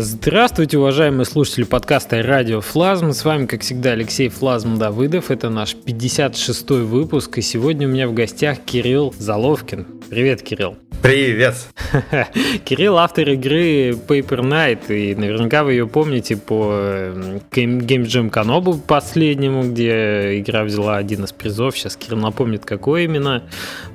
[0.00, 3.10] Здравствуйте, уважаемые слушатели подкаста «Радио Флазм».
[3.10, 5.32] С вами, как всегда, Алексей Флазм Давыдов.
[5.32, 9.86] Это наш 56-й выпуск, и сегодня у меня в гостях Кирилл Заловкин.
[10.08, 10.76] Привет, Кирилл.
[11.02, 11.54] Привет!
[12.64, 16.72] Кирилл автор игры Paper Night, и наверняка вы ее помните по
[17.52, 21.76] Game, Game Jam Канобу последнему, где игра взяла один из призов.
[21.76, 23.44] Сейчас Кирилл напомнит, какой именно.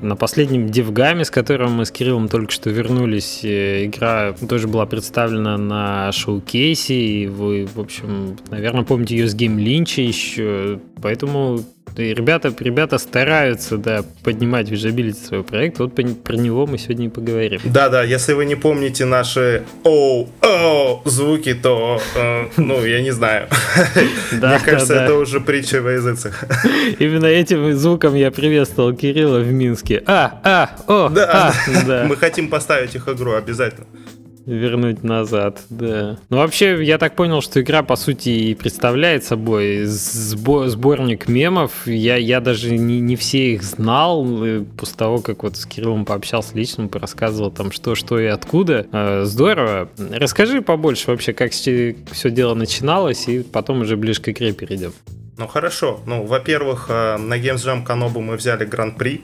[0.02, 4.86] На последнем Девгаме, с которым мы с Кириллом только что вернулись, э, игра тоже была
[4.86, 11.64] представлена на шоу-кейсе, и вы, в общем, наверное, помните ее с Game Lynch еще, поэтому
[11.96, 15.84] ребята, ребята стараются, да, поднимать визабилити своего проекта.
[15.84, 15.94] Вот
[16.24, 17.62] про него мы сегодня и поговорим.
[17.64, 23.48] Да-да, если вы не помните наши оу, оу звуки, то, э, ну, я не знаю.
[24.32, 26.44] Мне кажется, это уже притча во языцах.
[27.00, 30.04] Именно этим звуком я приветствовал Кирилла в Минске.
[30.06, 31.54] А, а, о, да.
[31.88, 33.88] А, мы хотим поставить их игру обязательно
[34.46, 36.18] вернуть назад, да.
[36.30, 41.88] Ну, вообще, я так понял, что игра, по сути, и представляет собой сбор, сборник мемов.
[41.88, 44.26] Я, я даже не, не все их знал.
[44.78, 48.88] После того, как вот с Кириллом пообщался лично, рассказывал там, что, что и откуда.
[48.92, 49.90] Э, здорово.
[49.98, 54.94] Расскажи побольше вообще, как все дело начиналось, и потом уже ближе к игре перейдем.
[55.38, 56.00] Ну, хорошо.
[56.06, 59.24] Ну, во-первых, э, на Games Jam Канобу мы взяли Гран-при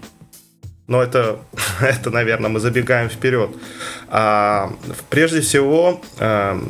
[0.90, 1.40] но это,
[1.82, 3.52] это, наверное, мы забегаем вперед.
[4.10, 4.74] А,
[5.10, 6.62] прежде всего, а,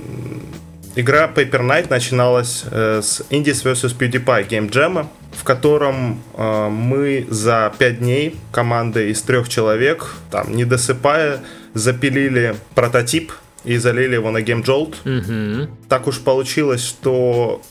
[0.96, 3.98] игра Paper Knight начиналась а, с Indies vs.
[3.98, 10.56] PewDiePie Game Jam, в котором а, мы за 5 дней командой из трех человек, там,
[10.56, 11.40] не досыпая,
[11.74, 13.32] запилили прототип
[13.64, 14.96] и залили его на Game Jolt.
[15.06, 15.70] Mm-hmm.
[15.88, 17.62] Так уж получилось, что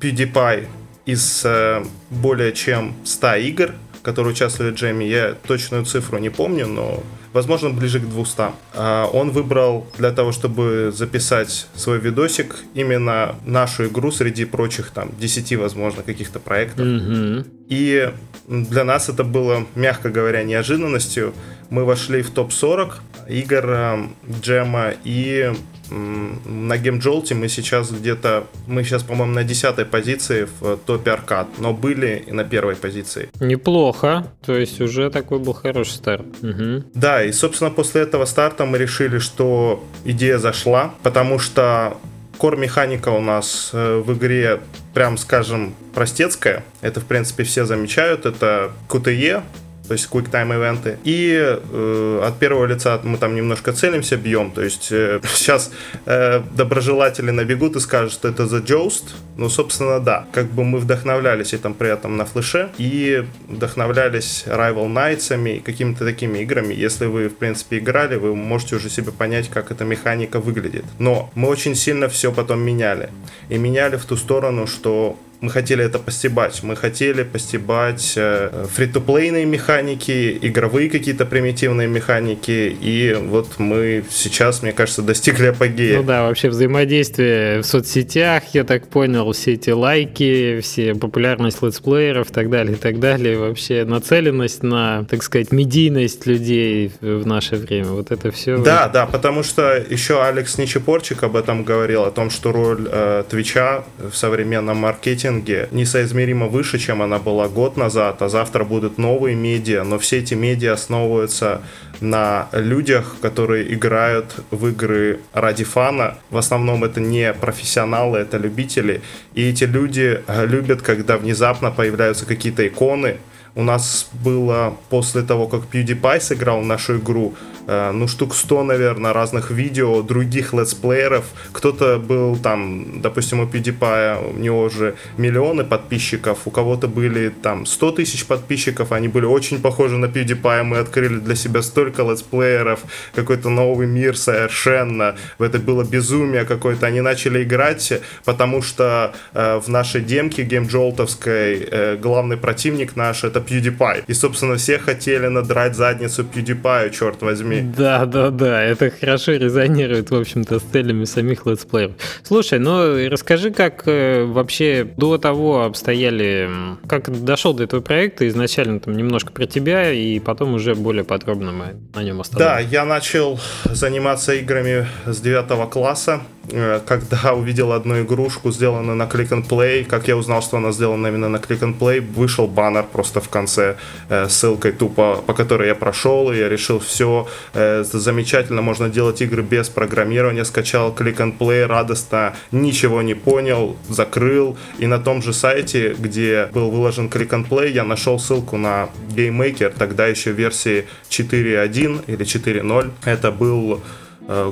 [0.00, 0.66] PewDiePie
[1.04, 6.66] из э, более чем 100 игр которые участвовали в джеме, я точную цифру не помню,
[6.66, 8.42] но возможно ближе к 200.
[8.74, 15.10] А, он выбрал для того, чтобы записать свой видосик именно нашу игру среди прочих там
[15.18, 16.86] 10, возможно, каких-то проектов.
[16.86, 17.46] Mm-hmm.
[17.68, 18.10] И
[18.48, 21.34] для нас это было, мягко говоря, неожиданностью.
[21.68, 22.94] Мы вошли в топ-40
[23.28, 24.06] игр э,
[24.40, 25.52] джема и
[25.90, 31.72] на геймджолте мы сейчас где-то, мы сейчас, по-моему, на десятой позиции в топе аркад, но
[31.72, 33.28] были и на первой позиции.
[33.40, 36.26] Неплохо, то есть уже такой был хороший старт.
[36.42, 36.84] Угу.
[36.94, 41.96] Да, и, собственно, после этого старта мы решили, что идея зашла, потому что
[42.40, 44.60] кор-механика у нас э, в игре,
[44.94, 46.64] прям скажем, простецкая.
[46.80, 48.24] Это, в принципе, все замечают.
[48.24, 49.42] Это QTE,
[49.90, 50.98] то есть quick time ивенты.
[51.02, 54.52] И э, от первого лица мы там немножко целимся, бьем.
[54.52, 55.72] То есть э, сейчас
[56.06, 59.06] э, доброжелатели набегут и скажут, что это за Joust.
[59.36, 60.26] Ну, собственно, да.
[60.30, 65.58] Как бы мы вдохновлялись и там при этом на флеше и вдохновлялись Rival Knights и
[65.58, 66.72] какими-то такими играми.
[66.72, 70.84] Если вы, в принципе, играли, вы можете уже себе понять, как эта механика выглядит.
[71.00, 73.10] Но мы очень сильно все потом меняли.
[73.48, 76.62] И меняли в ту сторону, что мы хотели это постебать.
[76.62, 84.72] Мы хотели постебать э, фри-то-плейные механики, игровые какие-то примитивные механики, и вот мы сейчас, мне
[84.72, 85.98] кажется, достигли апогея.
[85.98, 92.30] Ну да, вообще взаимодействие в соцсетях, я так понял, все эти лайки, все популярность летсплееров
[92.30, 97.56] и так далее, и так далее, вообще нацеленность на, так сказать, медийность людей в наше
[97.56, 98.58] время, вот это все.
[98.58, 103.24] Да, да, потому что еще Алекс Ничепорчик об этом говорил, о том, что роль э,
[103.28, 108.98] Твича в современном маркетинге маркетинге несоизмеримо выше, чем она была год назад, а завтра будут
[108.98, 111.60] новые медиа, но все эти медиа основываются
[112.00, 116.16] на людях, которые играют в игры ради фана.
[116.30, 119.02] В основном это не профессионалы, это любители.
[119.34, 123.16] И эти люди э, любят, когда внезапно появляются какие-то иконы.
[123.54, 127.34] У нас было после того, как PewDiePie сыграл нашу игру,
[127.66, 131.24] Э, ну, штук 100, наверное, разных видео других летсплееров.
[131.52, 137.66] Кто-то был там, допустим, у PewDiePie, у него уже миллионы подписчиков, у кого-то были там
[137.66, 142.80] 100 тысяч подписчиков, они были очень похожи на PewDiePie, мы открыли для себя столько летсплееров,
[143.14, 147.92] какой-то новый мир совершенно, это было безумие какое-то, они начали играть,
[148.24, 154.56] потому что э, в нашей демке геймджолтовской э, главный противник наш это PewDiePie, и, собственно,
[154.56, 160.60] все хотели надрать задницу PewDiePie, черт возьми, да, да, да, это хорошо резонирует, в общем-то,
[160.60, 161.94] с целями самих летсплееров.
[162.22, 166.50] Слушай, ну расскажи, как э, вообще до того обстояли,
[166.86, 171.52] как дошел до этого проекта, изначально там немножко про тебя, и потом уже более подробно
[171.52, 172.54] мы на нем остановимся.
[172.54, 176.20] Да, я начал заниматься играми с 9 класса.
[176.52, 180.72] Э, когда увидел одну игрушку, сделанную на Click and Play, как я узнал, что она
[180.72, 183.76] сделана именно на Click and Play, вышел баннер просто в конце
[184.08, 189.42] э, ссылкой тупо, по которой я прошел, и я решил, все, замечательно, можно делать игры
[189.42, 195.32] без программирования, скачал Click and Play, радостно, ничего не понял, закрыл, и на том же
[195.32, 200.86] сайте, где был выложен Click and Play, я нашел ссылку на GameMaker, тогда еще версии
[201.10, 202.90] 4.1 или 4.0.
[203.04, 203.99] Это был Э,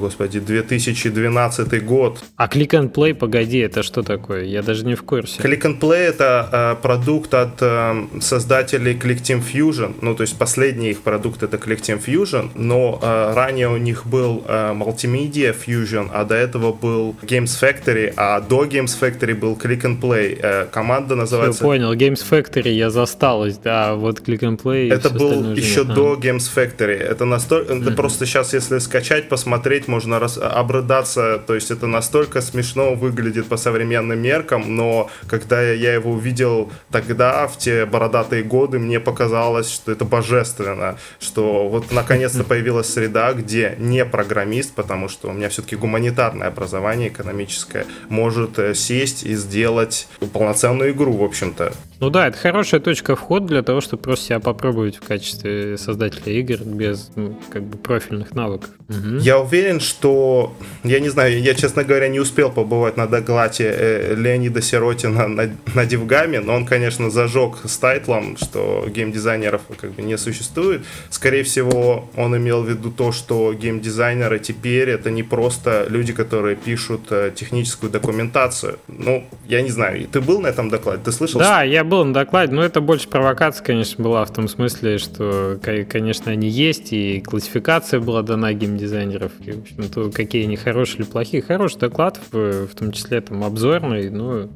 [0.01, 2.19] господи, 2012 год.
[2.37, 4.45] А Click and Play, погоди, это что такое?
[4.45, 5.41] Я даже не в курсе.
[5.41, 10.37] Click and Play это э, продукт от э, создателей Click Team Fusion, ну то есть
[10.37, 15.55] последний их продукт это Click Team Fusion, но э, ранее у них был э, Multimedia
[15.55, 20.39] Fusion, а до этого был Games Factory, а до Games Factory был Click and Play.
[20.43, 21.59] Э, команда называется...
[21.59, 24.93] Все, понял, Games Factory я засталась, да, вот Click and Play...
[24.93, 25.95] Это был еще нет.
[25.95, 26.97] до Games Factory.
[26.97, 27.75] Это настолько...
[27.75, 30.38] Это просто сейчас, если скачать, посмотреть смотреть, можно рас...
[30.38, 36.73] обрыдаться, то есть это настолько смешно выглядит по современным меркам, но когда я его увидел
[36.91, 43.35] тогда, в те бородатые годы, мне показалось, что это божественно, что вот наконец-то появилась среда,
[43.35, 49.35] где не программист, потому что у меня все-таки гуманитарное образование экономическое, может э, сесть и
[49.35, 51.73] сделать полноценную игру, в общем-то.
[52.00, 56.32] Ну да, это хорошая точка входа для того, чтобы просто себя попробовать в качестве создателя
[56.32, 58.71] игр без ну, как бы профильных навыков.
[58.88, 59.17] Угу.
[59.19, 64.15] Я уверен, что я не знаю, я честно говоря не успел побывать на докладе э,
[64.15, 70.03] Леонида Сиротина на, на Дивгаме, но он, конечно, зажег с тайтлом, что геймдизайнеров как бы
[70.03, 70.85] не существует.
[71.11, 76.57] Скорее всего, он имел в виду то, что геймдизайнеры теперь это не просто люди, которые
[76.57, 78.79] пишут э, техническую документацию.
[78.89, 81.41] Ну, я не знаю, ты был на этом докладе, ты слышал?
[81.41, 85.59] Да, я был на докладе, но это больше провокация, конечно, была в том смысле, что,
[85.63, 91.00] конечно, они есть, и классификация была дана геймдизайнеров, и, в общем, то какие они хорошие
[91.00, 91.43] или плохие.
[91.43, 94.50] Хороший доклад, в, в том числе там обзорный, ну,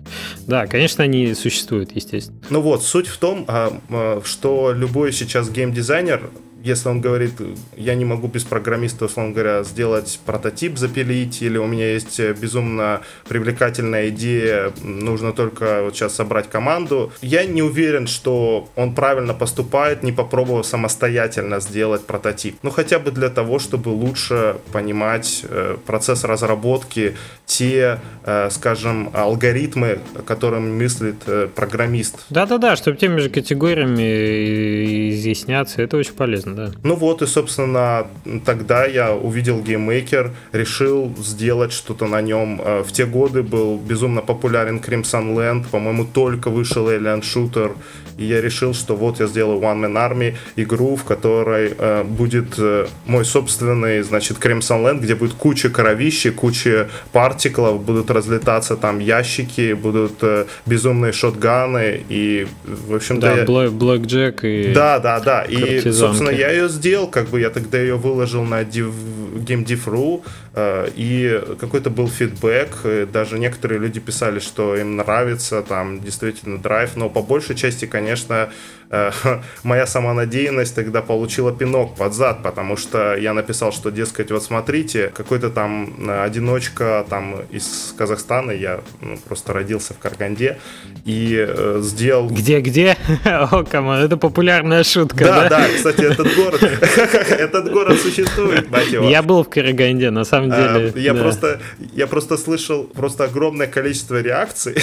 [0.46, 2.38] да, конечно, они существуют, естественно.
[2.50, 6.30] Ну вот, суть в том, а, а, что любой сейчас геймдизайнер
[6.62, 7.34] если он говорит,
[7.76, 13.00] я не могу без программиста, условно говоря, сделать прототип, запилить, или у меня есть безумно
[13.28, 20.02] привлекательная идея, нужно только вот сейчас собрать команду, я не уверен, что он правильно поступает,
[20.02, 22.56] не попробовав самостоятельно сделать прототип.
[22.62, 27.16] Ну, хотя бы для того, чтобы лучше понимать э, процесс разработки,
[27.46, 32.24] те, э, скажем, алгоритмы, которым мыслит э, программист.
[32.30, 36.70] Да-да-да, чтобы теми же категориями изъясняться, это очень полезно да.
[36.82, 38.06] Ну вот, и, собственно,
[38.44, 42.60] тогда я увидел GameMaker, решил сделать что-то на нем.
[42.64, 47.72] Э, в те годы был безумно популярен Crimson Land, по-моему, только вышел Alien Shooter,
[48.18, 52.54] и я решил, что вот я сделаю One Man Army, игру, в которой э, будет
[52.58, 58.98] э, мой собственный, значит, Crimson Land, где будет куча кровищи, куча партиклов, будут разлетаться там
[58.98, 63.20] ящики, будут э, безумные шотганы, и, в общем-то...
[63.22, 63.44] Да, я...
[63.44, 64.72] Black Jack и...
[64.72, 68.62] Да, да, да, и, собственно, я ее сделал, как бы я тогда ее выложил на
[68.62, 68.92] Div,
[69.36, 70.22] GameDiv.ru,
[70.54, 76.96] э, и какой-то был фидбэк, даже некоторые люди писали, что им нравится, там действительно драйв,
[76.96, 78.50] но по большей части, конечно, Э,
[79.62, 85.10] моя самонадеянность тогда получила пинок под зад, потому что я написал, что, дескать, вот смотрите,
[85.14, 90.58] какой-то там э, одиночка там из Казахстана, я ну, просто родился в Караганде,
[91.06, 92.28] и э, сделал...
[92.28, 92.96] Где-где?
[93.24, 95.48] О, come on, это популярная шутка, да?
[95.48, 96.62] Да, да, кстати, этот город,
[97.30, 98.66] этот город существует.
[98.90, 100.92] Я был в Караганде, на самом а, деле.
[100.96, 101.60] Я просто,
[101.94, 104.74] я просто слышал просто огромное количество реакций.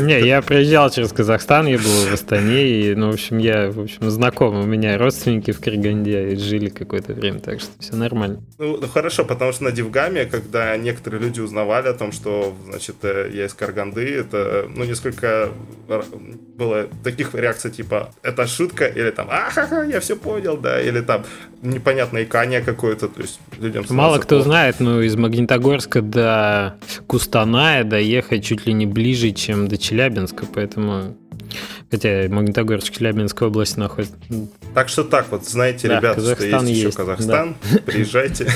[0.00, 3.80] Не, я приезжал через Казахстан, я был в Астане, и, ну, в общем, я в
[3.80, 4.62] общем, знакомы.
[4.62, 8.40] У меня родственники в Караганде жили какое-то время, так что все нормально.
[8.58, 12.96] Ну, ну хорошо, потому что на Дивгаме, когда некоторые люди узнавали о том, что, значит,
[13.02, 15.50] э, я из Караганды, это, ну, несколько
[16.56, 21.24] было таких реакций, типа, это шутка, или там, ахаха, я все понял, да, или там
[21.62, 24.44] непонятное икание какое-то, то есть людям Мало кто плохо.
[24.44, 31.16] знает, но из Магнитогорска до Кустаная доехать чуть ли не ближе, чем до Челябинска, поэтому
[31.90, 34.16] Хотя Магнитогорск, Челябинская область находится.
[34.74, 37.78] Так что так вот, знаете, да, ребята, Казахстан что есть, есть еще Казахстан, да.
[37.86, 38.50] приезжайте.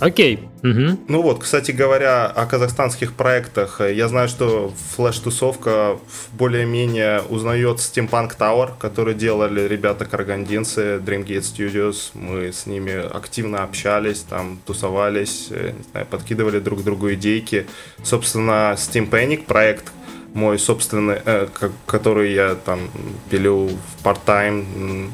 [0.00, 0.40] Окей.
[0.62, 0.98] Угу.
[1.08, 3.80] Ну вот, кстати говоря, о казахстанских проектах.
[3.80, 5.98] Я знаю, что флеш-тусовка
[6.32, 12.10] более-менее узнает Steampunk Tower, который делали ребята карагандинцы, Dreamgate Studios.
[12.14, 17.66] Мы с ними активно общались, там тусовались, э, не знаю, подкидывали друг другу идейки.
[18.02, 19.92] Собственно, Steam Panic проект,
[20.34, 21.48] мой собственный, э,
[21.86, 22.90] который я там
[23.30, 25.10] пилю в part-time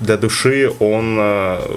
[0.00, 1.76] для души, он э,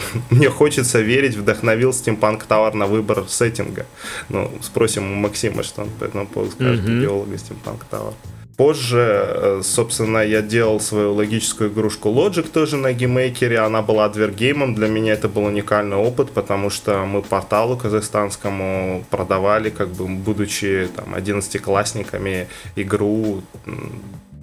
[0.30, 3.86] мне хочется верить, вдохновил Steampunk Tower на выбор сеттинга.
[4.28, 6.98] Ну, спросим у Максима, что он по этому поводу скажет, mm-hmm.
[7.00, 8.14] идеолога Steampunk Tower.
[8.60, 13.58] Позже, э, собственно, я делал свою логическую игрушку Logic тоже на GameMaker'е.
[13.58, 14.74] Она была адвергеймом.
[14.74, 20.90] Для меня это был уникальный опыт, потому что мы порталу казахстанскому продавали, как бы будучи
[20.94, 23.42] там 11-классниками, игру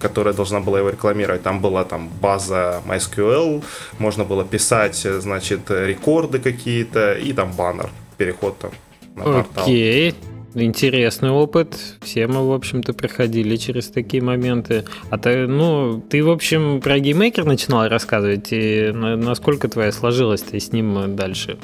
[0.00, 1.44] которая должна была его рекламировать.
[1.44, 3.62] Там была там база MySQL,
[4.00, 8.70] можно было писать, значит, рекорды какие-то и там баннер, переход там
[9.14, 9.64] на портал.
[9.64, 10.14] Окей,
[10.54, 11.76] Интересный опыт.
[12.00, 14.84] Все мы, в общем-то, проходили через такие моменты.
[15.10, 20.58] А ты, ну, ты, в общем, про GameMaker начинал рассказывать, и насколько твоя сложилась ты
[20.58, 21.58] с ним дальше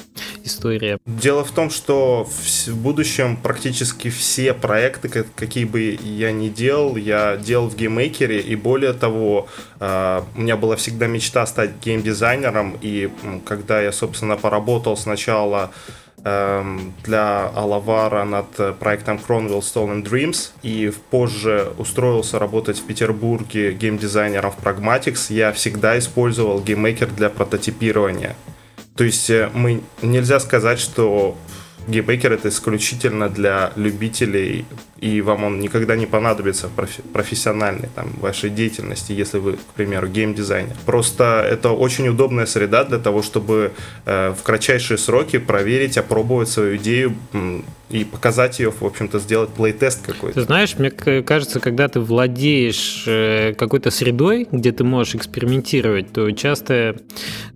[0.44, 0.98] история?
[1.06, 7.36] Дело в том, что в будущем практически все проекты, какие бы я ни делал, я
[7.36, 9.48] делал в GameMaker'е, и более того,
[9.80, 13.10] а, у меня была всегда мечта стать геймдизайнером, и
[13.46, 15.70] когда я, собственно, поработал сначала
[16.24, 24.50] для Алавара над э, проектом Cromwell Stolen Dreams и позже устроился работать в Петербурге геймдизайнером
[24.52, 28.36] в Pragmatics, я всегда использовал GameMaker для прототипирования.
[28.96, 31.36] То есть э, мы нельзя сказать, что
[31.88, 34.64] GameMaker это исключительно для любителей
[35.04, 40.08] и вам он никогда не понадобится в профессиональной там, вашей деятельности, если вы, к примеру,
[40.08, 40.74] геймдизайнер.
[40.86, 43.72] Просто это очень удобная среда для того, чтобы
[44.06, 47.14] э, в кратчайшие сроки проверить, опробовать свою идею
[47.94, 50.40] и показать ее, в общем-то, сделать плейтест какой-то.
[50.40, 56.30] Ты знаешь, мне кажется, когда ты владеешь э, какой-то средой, где ты можешь экспериментировать, то
[56.32, 56.96] часто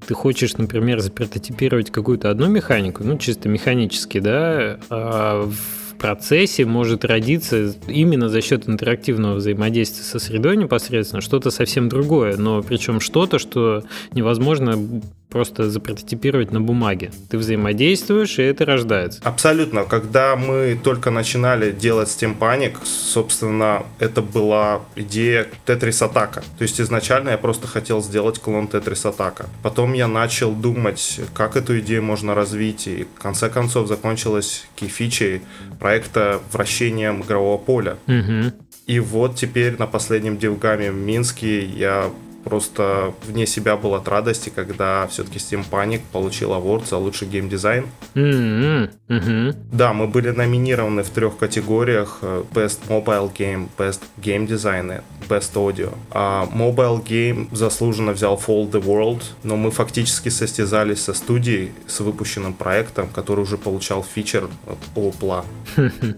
[0.06, 7.04] ты хочешь, например, запрототипировать какую-то одну механику, ну, чисто механически, да, а в процессе может
[7.04, 13.40] родиться именно за счет интерактивного взаимодействия со средой непосредственно что-то совсем другое, но причем что-то,
[13.40, 17.10] что невозможно просто запрототипировать на бумаге.
[17.28, 19.20] Ты взаимодействуешь, и это рождается.
[19.22, 19.84] Абсолютно.
[19.84, 26.42] Когда мы только начинали делать Steam Panic, собственно, это была идея Tetris Атака.
[26.58, 29.46] То есть изначально я просто хотел сделать клон Tetris Атака.
[29.62, 35.42] Потом я начал думать, как эту идею можно развить, и в конце концов закончилась кей-фичей
[35.78, 37.96] проекта вращением игрового поля.
[38.06, 38.52] Угу.
[38.86, 42.10] И вот теперь на последнем девгаме в Минске я
[42.44, 47.86] просто вне себя был от радости, когда все-таки Steam Panic получил award за лучший геймдизайн.
[48.14, 48.90] Mm-hmm.
[49.08, 49.56] Mm-hmm.
[49.72, 52.18] Да, мы были номинированы в трех категориях.
[52.22, 55.94] Э, Best Mobile Game, Best Game Design и Best Audio.
[56.10, 62.00] А Mobile Game заслуженно взял Fall the World, но мы фактически состязались со студией с
[62.00, 65.44] выпущенным проектом, который уже получал фичер от Opla.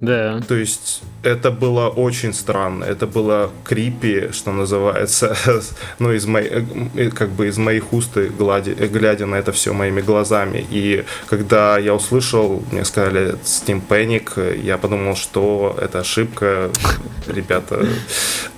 [0.00, 0.40] Да.
[0.46, 5.36] То есть это было очень странно, это было крипи, что называется,
[5.98, 10.00] ну, из моей, э, как бы из моих уст, глядя, глядя на это все моими
[10.00, 10.66] глазами.
[10.70, 16.70] И когда я услышал, мне сказали Steam Panic, я подумал, что это ошибка,
[17.26, 17.86] ребята,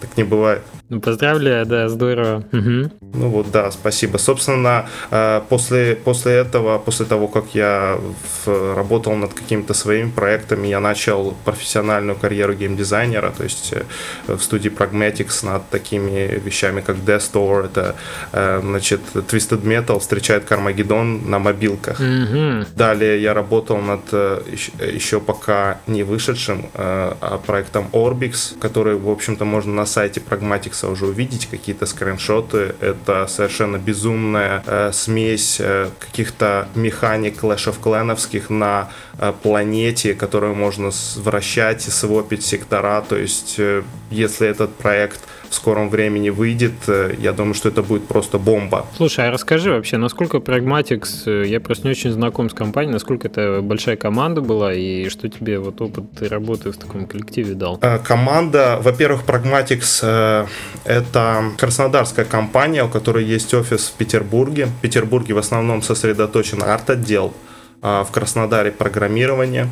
[0.00, 0.62] так не бывает.
[0.90, 2.42] Ну, поздравляю, да, здорово.
[2.52, 2.90] Угу.
[3.14, 4.18] Ну вот, да, спасибо.
[4.18, 7.96] Собственно, э, после, после этого, после того, как я
[8.44, 14.40] в, работал над какими-то своими проектами, я начал профессиональную карьеру геймдизайнера, то есть э, в
[14.40, 17.96] студии Pragmatics над такими вещами, как Death Store, это,
[18.32, 22.00] э, значит, Twisted Metal встречает Кармагеддон на мобилках.
[22.00, 22.66] Угу.
[22.76, 29.72] Далее я работал над еще пока не вышедшим а проектом Orbix, который, в общем-то, можно
[29.72, 32.74] на сайте Pragmatics уже увидеть какие-то скриншоты.
[32.80, 40.54] Это совершенно безумная э, смесь э, каких-то механик Clash of Clans'овских на э, планете, которую
[40.54, 43.02] можно вращать и свопить сектора.
[43.08, 45.20] То есть, э, если этот проект
[45.50, 46.74] в скором времени выйдет.
[46.86, 48.86] Э, я думаю, что это будет просто бомба.
[48.96, 53.26] Слушай, а расскажи вообще, насколько Pragmatics, э, я просто не очень знаком с компанией, насколько
[53.26, 57.80] это большая команда была и что тебе вот опыт работы в таком коллективе дал?
[58.04, 60.48] Команда, во-первых, Pragmatics
[60.84, 64.66] это краснодарская компания, у которой есть офис в Петербурге.
[64.66, 67.34] В Петербурге в основном сосредоточен арт-отдел,
[67.82, 69.68] а в Краснодаре программирование.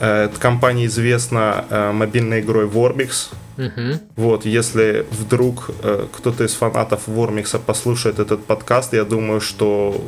[0.00, 3.98] Эта компания известна мобильной игрой Warbix, Угу.
[4.16, 10.00] Вот, если вдруг э, кто-то из фанатов Вормикса послушает этот подкаст, я думаю, что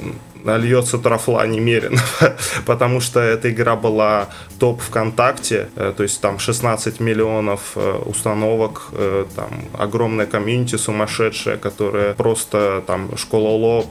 [0.00, 2.00] э, нальется трафла немерено,
[2.66, 8.88] потому что эта игра была топ ВКонтакте, э, то есть там 16 миллионов э, установок,
[8.90, 13.86] э, там огромная комьюнити сумасшедшая, которая просто там школа ЛО,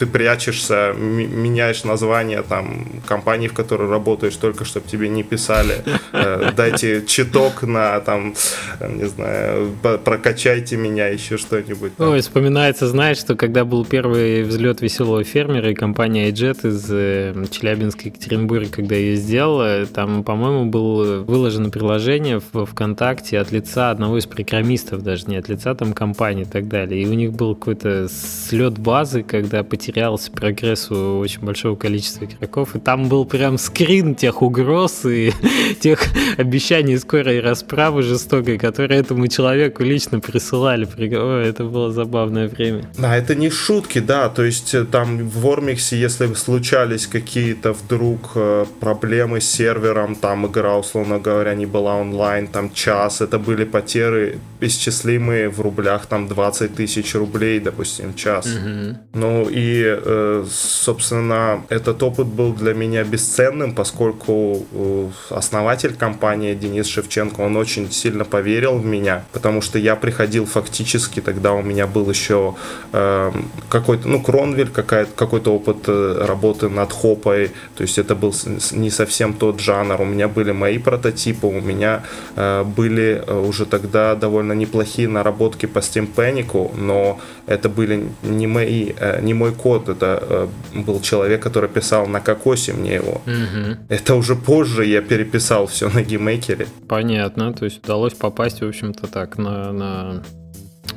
[0.00, 5.84] ты прячешься, меняешь название там компании, в которой работаешь, только чтобы тебе не писали,
[6.56, 8.34] дайте читок на там
[8.80, 11.92] не знаю, прокачайте меня, еще что-нибудь.
[11.98, 17.34] Ой, вспоминается, знаешь, что когда был первый взлет веселого фермера и компания iJet из э,
[17.50, 24.16] Челябинска, Екатеринбурга, когда ее сделала, там, по-моему, было выложено приложение в ВКонтакте от лица одного
[24.16, 27.02] из программистов, даже не от лица там компании и так далее.
[27.02, 32.76] И у них был какой-то слет базы, когда потерялся прогресс у очень большого количества игроков,
[32.76, 35.32] и там был прям скрин тех угроз и
[35.80, 36.00] тех
[36.38, 40.86] обещаний скорой расправы жестокой, которые этому человеку лично присылали.
[40.96, 42.84] Ой, это было забавное время.
[42.96, 48.32] Да, это не шутки, да, то есть э, там в Ормиксе, если случались какие-то вдруг
[48.36, 53.64] э, проблемы с сервером, там игра, условно говоря, не была онлайн, там час, это были
[53.64, 58.46] потери исчислимые в рублях, там 20 тысяч рублей, допустим, час.
[58.46, 58.98] Угу.
[59.14, 64.66] Ну и, э, собственно, этот опыт был для меня бесценным, поскольку
[65.30, 71.20] основатель компании Денис Шевченко, он очень сильно поверил в меня, потому что я приходил фактически,
[71.20, 72.54] тогда у меня был еще
[72.92, 73.32] э,
[73.68, 78.34] какой-то, ну, Кронвель, какой-то опыт э, работы над хопой, то есть это был
[78.72, 82.02] не совсем тот жанр, у меня были мои прототипы, у меня
[82.36, 88.92] э, были э, уже тогда довольно неплохие наработки по Panic, но это были не мои,
[88.98, 90.22] э, не мой код, это
[90.74, 93.20] э, был человек, который писал на Cocos мне его.
[93.26, 93.76] Угу.
[93.88, 96.66] Это уже позже я переписал все на GameMaker'е.
[96.88, 100.22] Понятно, то есть удалось попасть, в общем-то, так, на, на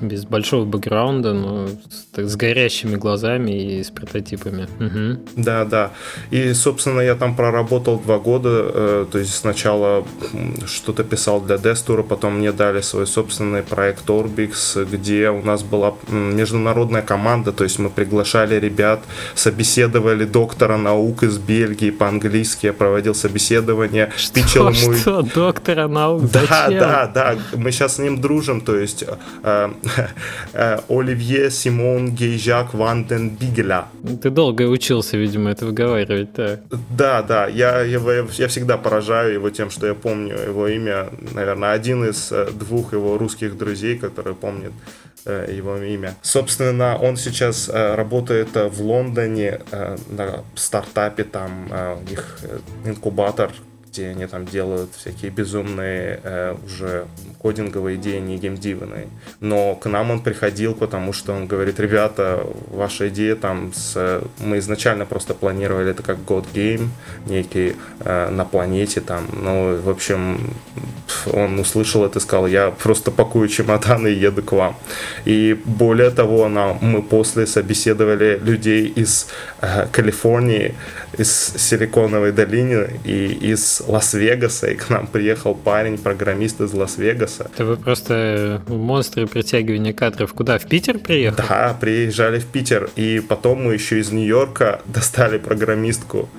[0.02, 4.68] без большого бэкграунда, но с, с горящими глазами и с прототипами.
[4.80, 5.44] Угу.
[5.44, 5.92] Да, да.
[6.32, 8.50] И, собственно, я там проработал два года.
[8.74, 10.06] Э, то есть сначала
[10.66, 15.94] что-то писал для Дестура, потом мне дали свой собственный проект Orbix, где у нас была
[16.10, 19.02] международная команда, то есть мы приглашали ребят,
[19.36, 24.12] собеседовали доктора наук из Бельгии по-английски, я проводил собеседование.
[24.18, 24.94] Что, ему...
[24.96, 25.22] что?
[25.22, 26.30] Доктора наук?
[26.32, 26.80] Да, Зачем?
[26.80, 27.36] да, да.
[27.56, 29.04] Мы сейчас с ним дружим, то есть
[29.44, 29.72] Э,
[30.90, 33.86] Оливье Симон Гейжак Ванден Бигеля.
[34.22, 36.60] Ты долго учился, видимо, это выговаривать, да?
[36.90, 41.08] Да, да, я, его, я всегда поражаю его тем, что я помню его имя.
[41.34, 44.72] Наверное, один из э, двух его русских друзей, который помнит
[45.25, 46.16] э, его имя.
[46.22, 49.60] Собственно, он сейчас работает в Лондоне
[50.10, 52.39] на стартапе, там у них
[52.86, 53.52] инкубатор
[53.93, 57.06] где они там делают всякие безумные э, уже
[57.38, 59.08] кодинговые идеи, не геймдивные.
[59.39, 64.23] Но к нам он приходил, потому что он говорит, ребята, ваша идея там с...
[64.39, 66.88] Мы изначально просто планировали это как God Game,
[67.27, 69.27] некий э, на планете там.
[69.32, 70.56] Ну, в общем,
[71.32, 74.75] он услышал это и сказал, я просто пакую чемоданы и еду к вам.
[75.25, 79.27] И более того, нам, мы после собеседовали людей из
[79.62, 80.73] э, Калифорнии,
[81.17, 87.50] из Силиконовой долины и из Лас-Вегаса, и к нам приехал парень, программист из Лас-Вегаса.
[87.54, 90.34] Это вы просто монстры притягивания кадров.
[90.34, 91.48] Куда, в Питер приехали?
[91.48, 96.30] Да, приезжали в Питер, и потом мы еще из Нью-Йорка достали программистку.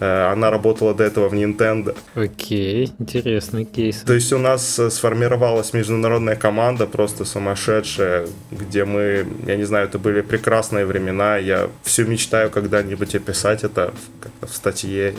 [0.00, 1.96] Э, она работала до этого в Nintendo.
[2.14, 4.02] Окей, интересный кейс.
[4.06, 9.86] То есть у нас э, сформировалась международная команда, просто сумасшедшая, где мы, я не знаю,
[9.88, 11.36] это были прекрасные времена.
[11.36, 13.92] Я все мечтаю когда-нибудь описать это
[14.40, 15.14] в статье.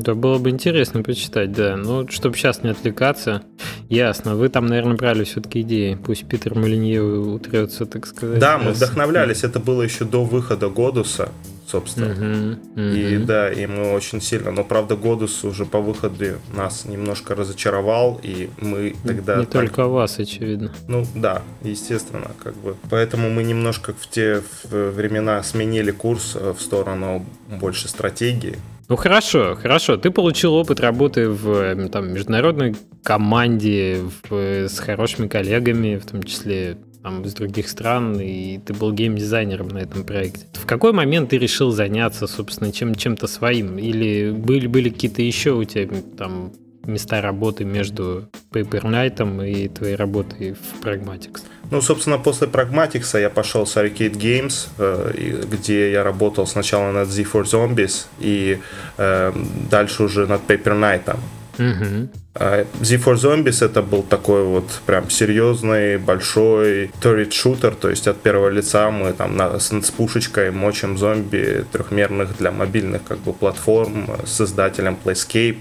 [0.00, 1.76] Да, было бы интересно почитать, да.
[1.76, 3.42] Ну, чтобы сейчас не отвлекаться.
[3.90, 4.34] Ясно.
[4.34, 5.98] Вы там, наверное, брали все-таки идеи.
[6.02, 8.38] Пусть Питер Малинье утрется, так сказать.
[8.38, 9.44] Да, мы вдохновлялись.
[9.44, 11.28] Это было еще до выхода Годуса,
[11.66, 12.12] собственно.
[12.12, 12.96] Угу, угу.
[12.96, 14.50] И да, и мы очень сильно.
[14.50, 16.24] Но правда, Годус уже по выходу
[16.56, 19.36] нас немножко разочаровал, и мы тогда.
[19.36, 19.52] Не так...
[19.52, 20.72] только вас, очевидно.
[20.88, 22.74] Ну да, естественно, как бы.
[22.88, 27.26] Поэтому мы немножко в те времена сменили курс э, в сторону
[27.60, 28.56] больше стратегии.
[28.90, 29.96] Ну хорошо, хорошо.
[29.96, 32.74] Ты получил опыт работы в там, международной
[33.04, 34.34] команде в,
[34.66, 39.78] с хорошими коллегами, в том числе там, из других стран, и ты был геймдизайнером на
[39.78, 40.46] этом проекте.
[40.54, 43.78] В какой момент ты решил заняться, собственно, чем, чем-то своим?
[43.78, 46.50] Или были, были какие-то еще у тебя там
[46.90, 51.42] места работы между Paper Night и твоей работой в Pragmatics?
[51.70, 57.08] Ну, собственно, после Pragmatics я пошел с Arcade Games, э, где я работал сначала над
[57.08, 58.58] Z4 Zombies и
[58.98, 59.32] э,
[59.70, 61.16] дальше уже над Paper Night.
[61.58, 62.08] Угу.
[62.34, 68.48] Z4 Zombies это был такой вот прям серьезный, большой turret шутер, то есть от первого
[68.48, 74.08] лица мы там на, с, с пушечкой мочим зомби трехмерных для мобильных как бы платформ
[74.24, 75.58] с создателем Playscape,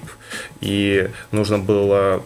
[0.61, 2.23] и нужно было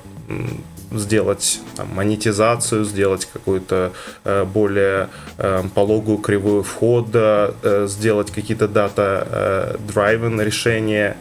[1.00, 10.40] сделать там, монетизацию, сделать какую-то э, более э, пологую кривую входа, э, сделать какие-то дата-драйвен
[10.40, 11.18] э, решения,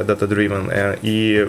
[0.00, 0.98] data-driven.
[1.02, 1.46] И,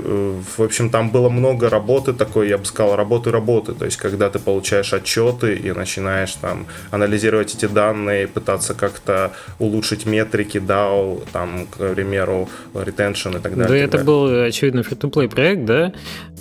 [0.57, 3.73] в общем, там было много работы такой, я бы сказал, работы-работы.
[3.73, 10.05] То есть, когда ты получаешь отчеты и начинаешь там анализировать эти данные, пытаться как-то улучшить
[10.05, 13.67] метрики DAO, там, к примеру, retention и так далее.
[13.67, 14.05] Да, это далее.
[14.05, 15.93] был, очевидно, free-to-play проект, да?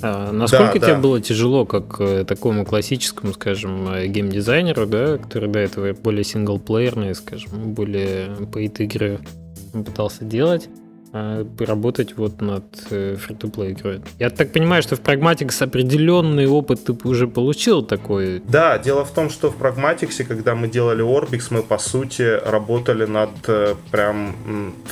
[0.02, 1.00] А насколько да, тебе да.
[1.00, 7.14] было тяжело, как э, такому классическому, скажем, э, геймдизайнеру, да, который до этого более синглплеерные,
[7.14, 9.20] скажем, более пейт игры
[9.72, 10.68] пытался делать,
[11.14, 14.00] а поработать вот над free-to-play э, игрой.
[14.18, 18.42] Я так понимаю, что в Pragmatics определенный опыт ты уже получил такой.
[18.48, 23.04] Да, дело в том, что в Pragmatics, когда мы делали Orbix, мы по сути работали
[23.04, 24.34] над э, прям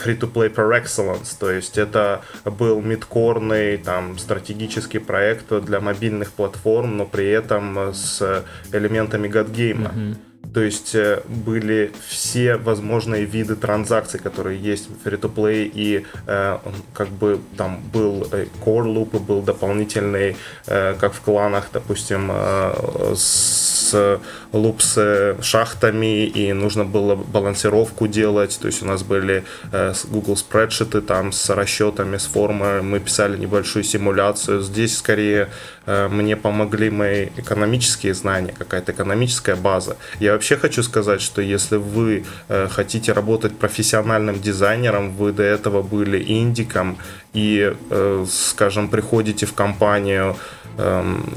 [0.05, 1.37] free-to-play per excellence.
[1.39, 8.45] То есть это был мидкорный там стратегический проект для мобильных платформ, но при этом с
[8.73, 9.91] элементами гадгейма.
[9.95, 10.17] Mm-hmm.
[10.53, 16.59] То есть э, были все возможные виды транзакций, которые есть в free-to-play, и э,
[16.93, 20.37] как бы там был э, core loop, был дополнительный,
[20.67, 24.21] э, как в кланах, допустим, э, с
[24.53, 28.59] луп с шахтами, и нужно было балансировку делать.
[28.61, 33.37] То есть у нас были э, Google спредшиты там с расчетами, с формой, мы писали
[33.37, 34.61] небольшую симуляцию.
[34.63, 35.49] Здесь скорее
[35.87, 39.97] э, мне помогли мои экономические знания, какая-то экономическая база.
[40.19, 45.83] Я вообще хочу сказать, что если вы э, хотите работать профессиональным дизайнером, вы до этого
[45.83, 46.97] были индиком
[47.35, 50.37] и, э, скажем, приходите в компанию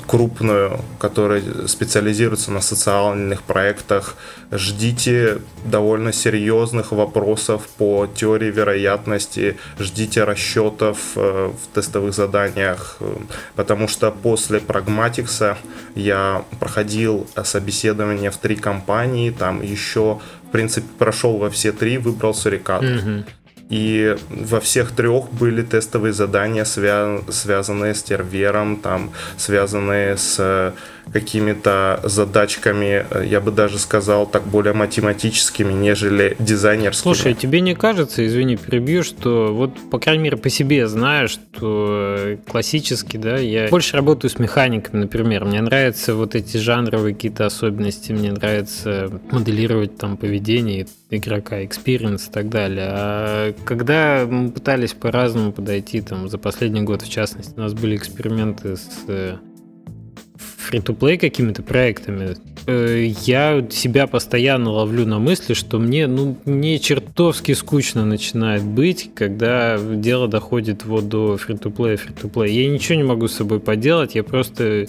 [0.08, 4.15] крупную, которая специализируется на социальных проектах,
[4.52, 13.00] ждите довольно серьезных вопросов по теории вероятности, ждите расчетов э, в тестовых заданиях,
[13.56, 15.58] потому что после прагматикса
[15.96, 22.34] я проходил собеседование в три компании, там еще, в принципе, прошел во все три, выбрал
[22.34, 22.84] сурикат.
[22.84, 23.26] Mm-hmm.
[23.69, 30.73] И во всех трех были тестовые задания, свя- связанные с тервером, там, связанные с
[31.12, 37.13] какими-то задачками, э, я бы даже сказал, так более математическими, нежели дизайнерскими.
[37.13, 42.16] Слушай, тебе не кажется, извини, перебью, что вот, по крайней мере, по себе знаю, что
[42.18, 45.46] э, классически, да, я больше работаю с механиками, например.
[45.46, 52.32] Мне нравятся вот эти жанровые какие-то особенности, мне нравится моделировать там поведение игрока, experience и
[52.32, 52.88] так далее.
[52.89, 57.96] А когда мы пытались по-разному подойти, там, за последний год, в частности, у нас были
[57.96, 59.38] эксперименты с э,
[60.73, 67.51] фри-то-плей какими-то проектами, э, я себя постоянно ловлю на мысли, что мне, ну, мне чертовски
[67.51, 72.51] скучно начинает быть, когда дело доходит вот до фри-то-плея, фри-то-плея.
[72.51, 74.88] Я ничего не могу с собой поделать, я просто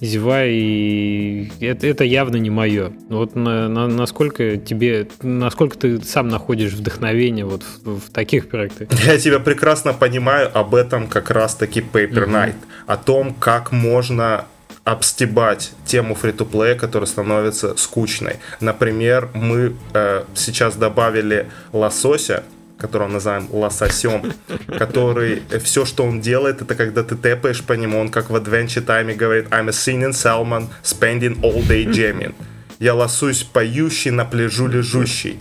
[0.00, 2.92] зеваю, и это, это явно не мое.
[3.08, 8.88] Вот на, на, насколько тебе, насколько ты сам находишь вдохновение вот в, в таких проектах?
[9.04, 12.86] Я тебя прекрасно понимаю, об этом как раз-таки Paper Night, mm-hmm.
[12.86, 14.44] о том, как можно
[14.86, 18.36] обстебать тему фри-то-плея, которая становится скучной.
[18.60, 22.44] Например, мы э, сейчас добавили лосося,
[22.78, 24.32] которого называем лососем,
[24.78, 28.36] который э, все, что он делает, это когда ты тэпаешь по нему, он как в
[28.36, 32.34] Adventure Time говорит I'm a singing salmon, spending all day jamming.
[32.78, 35.40] Я лосусь поющий на пляжу лежущий.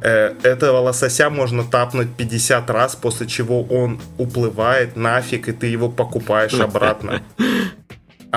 [0.00, 5.90] Э, этого лосося можно тапнуть 50 раз, после чего он уплывает нафиг, и ты его
[5.90, 7.22] покупаешь обратно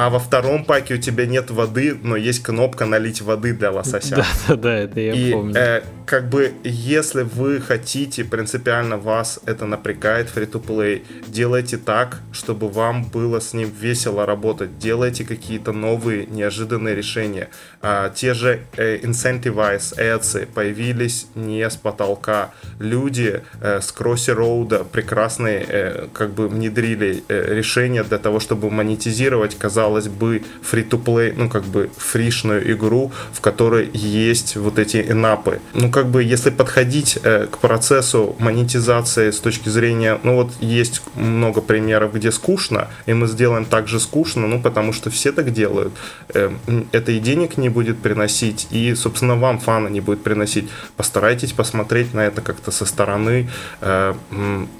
[0.02, 4.16] а во втором паке у тебя нет воды, но есть кнопка налить воды для лосося.
[4.16, 5.56] Да, да, да, это я и, помню.
[5.58, 13.04] Э, как бы, если вы хотите, принципиально вас это напрягает, free-to-play, делайте так, чтобы вам
[13.04, 14.80] было с ним весело работать.
[14.80, 17.50] Делайте какие-то новые, неожиданные решения.
[17.82, 22.52] А, те же э, Incentivize Ads появились не с потолка.
[22.80, 28.72] Люди э, с Crossy Road прекрасные э, как бы внедрили э, решения для того, чтобы
[28.72, 35.62] монетизировать, казалось бы, free-to-play, ну как бы фришную игру, в которой есть вот эти энапы.
[35.74, 41.02] Ну как бы, если подходить э, к процессу монетизации с точки зрения, ну вот есть
[41.16, 45.54] много примеров, где скучно, и мы сделаем так же скучно, ну потому что все так
[45.54, 45.94] делают.
[46.34, 46.52] Э,
[46.92, 50.70] это и денег не не будет приносить, и, собственно, вам фана не будет приносить.
[50.98, 53.48] Постарайтесь посмотреть на это как-то со стороны,
[53.82, 54.14] э,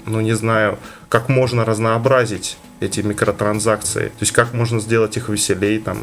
[0.06, 4.06] ну, не знаю, как можно разнообразить эти микротранзакции.
[4.06, 5.98] То есть как можно сделать их веселей, там,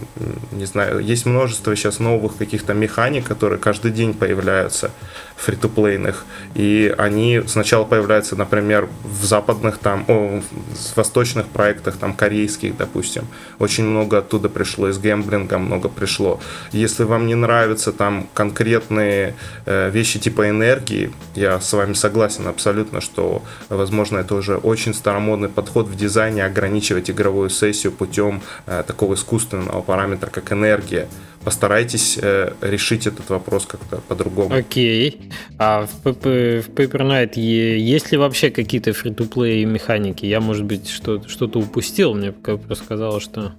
[0.52, 4.92] не знаю, есть множество сейчас новых каких-то механик, которые каждый день появляются.
[5.38, 6.26] фри-то-плейных.
[6.56, 13.28] И они сначала появляются, например, в западных там, о, в восточных проектах, там, корейских, допустим.
[13.60, 16.40] Очень много оттуда пришло, из гэмблинга много пришло.
[16.72, 19.36] Если вам не нравятся там конкретные
[19.66, 25.50] э, вещи типа энергии, я с вами согласен абсолютно, что, возможно, это уже очень старомодный
[25.50, 31.08] подход в дизайне ограничивать игровую сессию путем э, такого искусственного параметра, как энергия
[31.44, 34.54] постарайтесь э, решить этот вопрос как-то по-другому.
[34.54, 35.32] Окей.
[35.58, 40.26] А в, PP, в Paper Night есть ли вообще какие-то фри-то-плей механики?
[40.26, 43.54] Я, может быть, что- что-то упустил, мне просто что...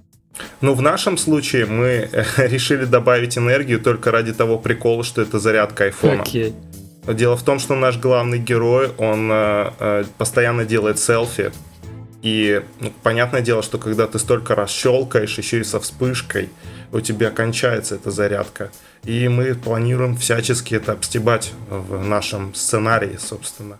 [0.61, 5.85] Ну, в нашем случае мы решили добавить энергию только ради того прикола, что это зарядка
[5.85, 6.21] айфона.
[6.21, 6.53] Окей.
[7.07, 11.51] Дело в том, что наш главный герой, он э, э, постоянно делает селфи.
[12.21, 16.49] И ну, понятное дело, что когда ты столько раз щелкаешь, еще и со вспышкой,
[16.91, 18.71] у тебя кончается эта зарядка.
[19.03, 23.77] И мы планируем всячески это обстебать в нашем сценарии, собственно.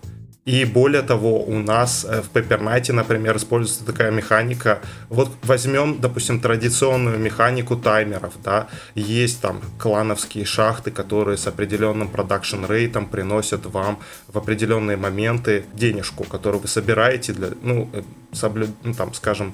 [0.49, 4.79] И более того, у нас э, в Paper Night, например, используется такая механика.
[5.07, 12.65] Вот возьмем, допустим, традиционную механику таймеров, да, есть там клановские шахты, которые с определенным продакшн
[12.65, 18.69] рейтом приносят вам в определенные моменты денежку, которую вы собираете для, ну, э, соблю...
[18.83, 19.53] ну там, скажем,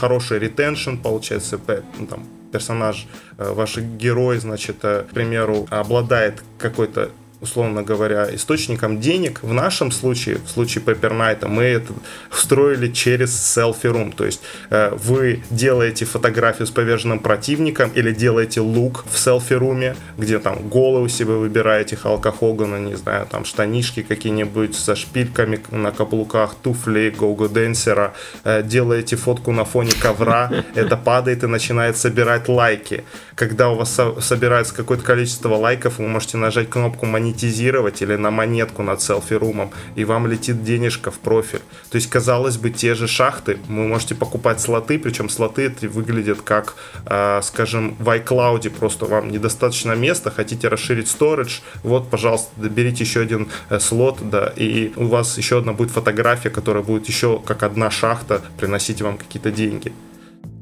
[0.00, 1.58] хороший ретеншн получается,
[1.98, 3.06] ну, там, персонаж,
[3.38, 9.42] э, ваш герой, значит, к примеру, обладает какой-то условно говоря, источником денег.
[9.42, 11.92] В нашем случае, в случае Paper Night, мы это
[12.30, 14.14] встроили через Selfie Room.
[14.14, 19.96] То есть э, вы делаете фотографию с поверженным противником или делаете лук в Selfie Room,
[20.18, 25.92] где там голову себе выбираете, Халка Хогана, не знаю, там штанишки какие-нибудь со шпильками на
[25.92, 28.12] каблуках, туфли, Гого Денсера,
[28.44, 33.04] э, делаете фотку на фоне ковра, это падает и начинает собирать лайки.
[33.34, 38.16] Когда у вас со- собирается какое-то количество лайков, вы можете нажать кнопку монетизации монетизировать или
[38.16, 41.60] на монетку над селфи-румом, и вам летит денежка в профиль.
[41.90, 46.42] То есть, казалось бы, те же шахты, вы можете покупать слоты, причем слоты эти выглядят
[46.42, 46.74] как,
[47.06, 53.20] э, скажем, в iCloud, просто вам недостаточно места, хотите расширить storage, вот, пожалуйста, доберите еще
[53.20, 57.62] один э, слот, да, и у вас еще одна будет фотография, которая будет еще как
[57.62, 59.92] одна шахта приносить вам какие-то деньги.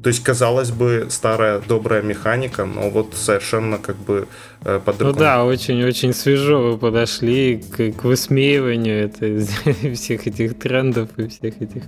[0.02, 4.28] То есть, казалось бы, старая добрая механика, но вот совершенно как бы
[4.62, 5.12] э, по-другому.
[5.12, 11.60] Ну да, очень-очень свежо вы подошли к, к высмеиванию это, всех этих трендов и всех
[11.60, 11.82] этих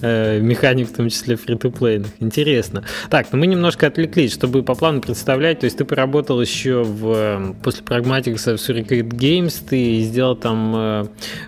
[0.00, 2.10] э, механик, в том числе фри-то-плейных.
[2.20, 2.84] Интересно.
[3.10, 5.60] Так, ну мы немножко отвлеклись, чтобы по плану представлять.
[5.60, 11.06] То есть ты поработал еще в, после Pragmatics в Surrogate Games, ты сделал там, э,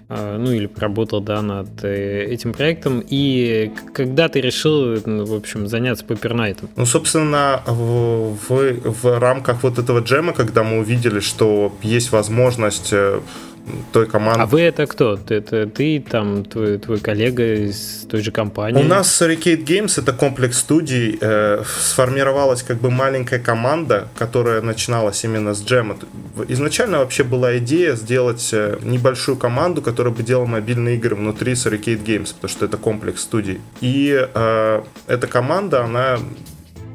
[0.08, 3.02] э, ну или поработал, да, над э, этим проектом.
[3.08, 6.68] И когда ты решил, ну, в общем, заняться заняться папернайтом?
[6.76, 12.92] Ну, собственно, в, в, в рамках вот этого джема, когда мы увидели, что есть возможность
[12.92, 13.20] э,
[13.92, 14.42] той команды.
[14.42, 15.18] А вы это кто?
[15.28, 18.82] Это ты, там, твой, твой коллега из той же компании?
[18.82, 25.24] У нас Surricate Games, это комплекс студий, э, сформировалась как бы маленькая команда, которая начиналась
[25.24, 25.96] именно с джема.
[26.48, 32.04] Изначально вообще была идея сделать э, небольшую команду, которая бы делала мобильные игры внутри Surricate
[32.04, 33.60] Games, потому что это комплекс студий.
[33.80, 36.18] И э, эта команда, она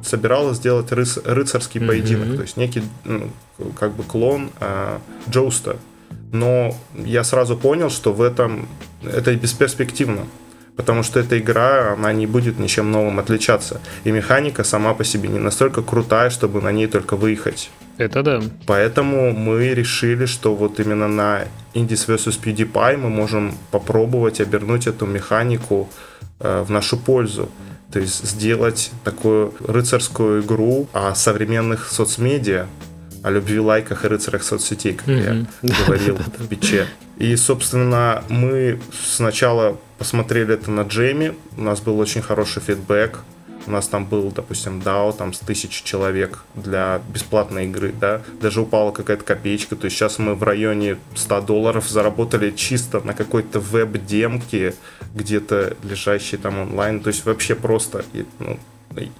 [0.04, 1.88] собиралась сделать рыц- рыцарский mm-hmm.
[1.88, 3.30] поединок, то есть некий ну,
[3.80, 5.00] как бы клон э,
[5.30, 5.78] Джоуста
[6.32, 8.68] но я сразу понял, что в этом
[9.04, 10.26] это бесперспективно,
[10.76, 15.30] потому что эта игра, она не будет ничем новым отличаться, и механика сама по себе
[15.30, 17.70] не настолько крутая, чтобы на ней только выехать.
[17.98, 18.42] Это да.
[18.68, 25.06] Поэтому мы решили, что вот именно на Indies vs PewDiePie мы можем попробовать обернуть эту
[25.06, 25.90] механику
[26.40, 27.50] э, в нашу пользу.
[27.92, 32.68] То есть сделать такую рыцарскую игру о современных соцмедиа,
[33.28, 35.48] о любви, лайках и рыцарях соцсетей, как mm-hmm.
[35.62, 36.88] я говорил в пече.
[37.18, 43.20] И, собственно, мы сначала посмотрели это на Джейми, у нас был очень хороший фидбэк,
[43.66, 48.62] у нас там был, допустим, DAO там с тысячи человек для бесплатной игры, да, даже
[48.62, 53.60] упала какая-то копеечка, то есть сейчас мы в районе 100 долларов заработали чисто на какой-то
[53.60, 54.74] веб-демке,
[55.14, 58.06] где-то лежащей там онлайн, то есть вообще просто,
[58.40, 58.58] ну,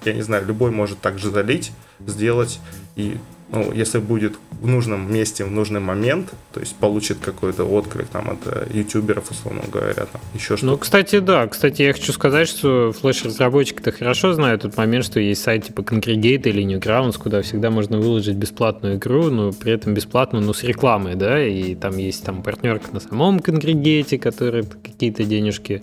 [0.04, 1.72] я не знаю, любой может так же залить,
[2.06, 2.60] сделать,
[2.96, 3.18] и
[3.50, 8.28] ну, если будет в нужном месте, в нужный момент, то есть получит какой-то отклик там
[8.30, 10.66] от э, ютуберов, условно говоря, там еще что-то.
[10.66, 11.46] Ну, кстати, да.
[11.46, 16.42] Кстати, я хочу сказать, что флеш-разработчики-то хорошо знают тот момент, что есть сайт типа Congregate
[16.42, 21.14] или Newgrounds, куда всегда можно выложить бесплатную игру, но при этом бесплатно, но с рекламой,
[21.14, 25.82] да, и там есть там партнерка на самом Congregate, который какие-то денежки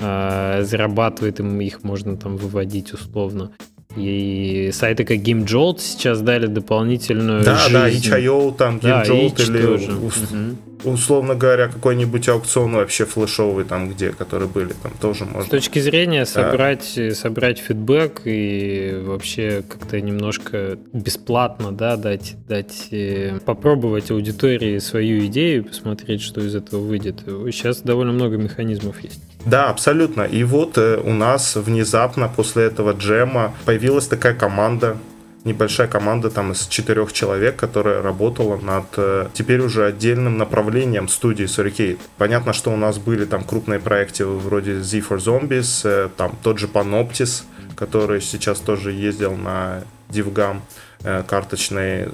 [0.00, 3.52] э, зарабатывает, им их можно там выводить условно.
[3.96, 7.72] И сайты как GameJolt сейчас дали дополнительную Да, жизнь.
[7.72, 9.92] да, itch.io, там GameJolt да, или тоже.
[9.92, 15.44] угу условно говоря, какой-нибудь аукцион вообще флешовый там где, которые были, там тоже можно.
[15.44, 17.14] С точки зрения собрать, да.
[17.14, 25.64] собрать фидбэк и вообще как-то немножко бесплатно, да, дать, дать, э, попробовать аудитории свою идею,
[25.64, 27.22] посмотреть, что из этого выйдет.
[27.26, 29.20] Сейчас довольно много механизмов есть.
[29.46, 30.22] Да, абсолютно.
[30.22, 34.96] И вот э, у нас внезапно после этого джема появилась такая команда,
[35.44, 41.46] небольшая команда там из четырех человек, которая работала над э, теперь уже отдельным направлением студии
[41.46, 41.98] Surricate.
[42.18, 46.58] Понятно, что у нас были там крупные проекты вроде Z for Zombies, э, там тот
[46.58, 47.44] же Panoptis,
[47.76, 50.62] который сейчас тоже ездил на DivGam
[51.04, 52.08] э, карточный,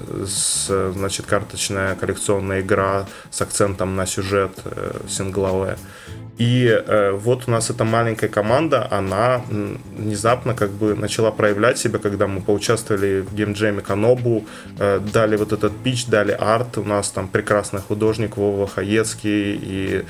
[0.93, 4.51] значит, карточная коллекционная игра с акцентом на сюжет
[5.07, 5.77] сингловая.
[6.37, 11.99] И э, вот у нас эта маленькая команда, она внезапно как бы начала проявлять себя,
[11.99, 14.45] когда мы поучаствовали в геймджеме Канобу,
[14.79, 20.05] э, дали вот этот пич, дали арт, у нас там прекрасный художник Вова Хаецкий и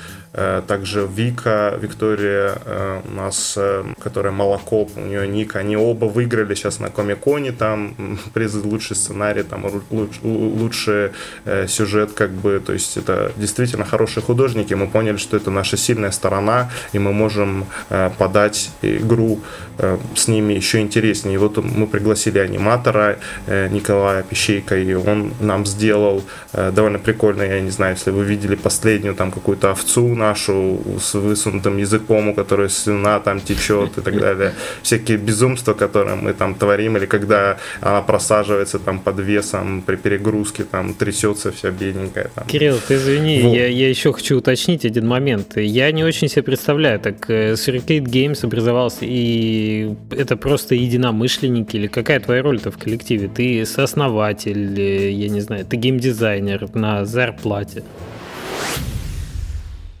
[0.66, 6.54] также Вика, Виктория э, у нас, э, которая молоко, у нее ник, они оба выиграли
[6.54, 11.10] сейчас на Комиконе там призы лучший сценарий, там луч, лучший
[11.44, 15.76] э, сюжет как бы, то есть это действительно хорошие художники, мы поняли, что это наша
[15.76, 19.40] сильная сторона, и мы можем э, подать игру
[19.78, 21.34] э, с ними еще интереснее.
[21.34, 27.60] И вот мы пригласили аниматора э, Николая Пищейка, и он нам сделал довольно прикольно, я
[27.60, 32.68] не знаю, если вы видели последнюю там какую-то овцу нашу с высунутым языком, у которой
[32.68, 34.52] слюна там течет и так далее.
[34.82, 40.64] Всякие безумства, которые мы там творим, или когда она просаживается там под весом при перегрузке,
[40.64, 42.30] там трясется вся бедненькая.
[42.34, 42.46] Там.
[42.46, 43.56] Кирилл, ты извини, вот.
[43.56, 45.56] я, я еще хочу уточнить один момент.
[45.56, 52.20] Я не очень себе представляю, так Surricate Games образовался, и это просто единомышленники, или какая
[52.20, 53.28] твоя роль-то в коллективе?
[53.28, 57.82] Ты сооснователь, я не знаю, ты геймдизайнер на зарплате.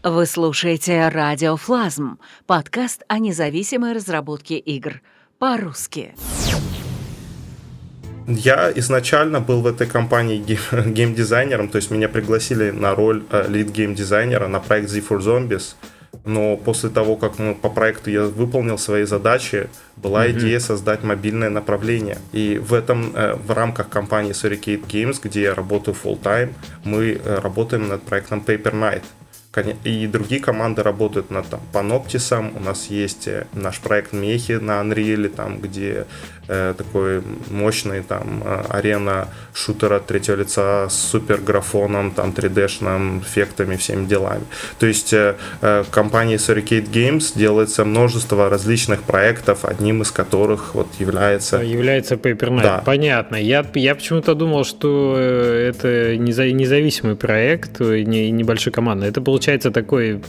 [0.06, 5.00] Вы слушаете «Радио Флазм»— подкаст о независимой разработке игр.
[5.38, 6.14] По-русски.
[8.28, 10.36] Я изначально был в этой компании
[10.86, 15.74] геймдизайнером, то есть меня пригласили на роль э, лид-геймдизайнера на проект Z4 Zombies—
[16.24, 20.38] но после того, как мы по проекту я выполнил свои задачи, была mm-hmm.
[20.38, 22.18] идея создать мобильное направление.
[22.32, 27.20] И в этом, э, в рамках компании Surricate Games, где я работаю full time, мы
[27.22, 29.02] э, работаем над проектом Paper Night.
[29.84, 32.52] И другие команды работают над там, Panoptis.
[32.56, 36.06] У нас есть э, наш проект Мехи на Unreal, там, где
[36.48, 43.76] э, такой мощный там э, арена шутера третьего лица с супер графоном, там 3D-шным эффектами,
[43.76, 44.42] всеми делами.
[44.78, 50.88] То есть э, э, компания Surricate Games делается множество различных проектов, одним из которых вот
[50.98, 51.58] является...
[51.58, 52.62] Является Paper Knight.
[52.62, 52.82] Да.
[52.84, 53.36] Понятно.
[53.36, 59.06] Я, я почему-то думал, что э, это независимый проект, не, небольшой команда.
[59.06, 60.20] Это получается такой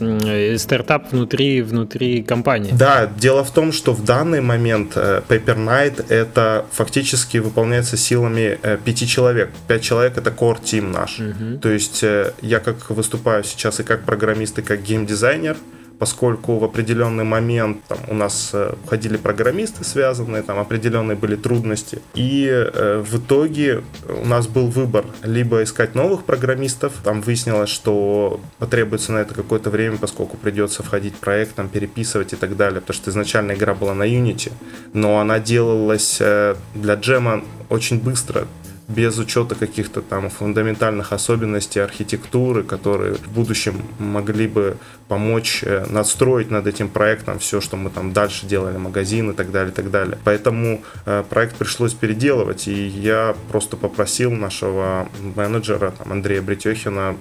[0.57, 2.71] стартап внутри, внутри компании.
[2.77, 8.77] Да, дело в том, что в данный момент Paper Knight это фактически выполняется силами э,
[8.83, 9.49] пяти человек.
[9.67, 11.19] Пять человек это core team наш.
[11.19, 11.59] Угу.
[11.59, 15.57] То есть э, я как выступаю сейчас и как программист, и как геймдизайнер,
[15.99, 22.01] поскольку в определенный момент там, у нас э, ходили программисты связанные, там определенные были трудности.
[22.13, 28.39] И э, в итоге у нас был выбор либо искать новых программистов, там выяснилось, что
[28.59, 32.81] потребуется на это какое-то время, поскольку придется входить в проект, там переписывать и так далее,
[32.81, 34.51] потому что изначально игра была на Unity,
[34.93, 38.47] но она делалась э, для джема очень быстро,
[38.87, 46.51] без учета каких-то там фундаментальных особенностей архитектуры, которые в будущем могли бы помочь э, надстроить
[46.51, 49.91] над этим проектом все, что мы там дальше делали, магазин и так далее, и так
[49.91, 50.17] далее.
[50.23, 57.15] Поэтому э, проект пришлось переделывать, и я просто попросил нашего менеджера, там, Андрея Бретехина,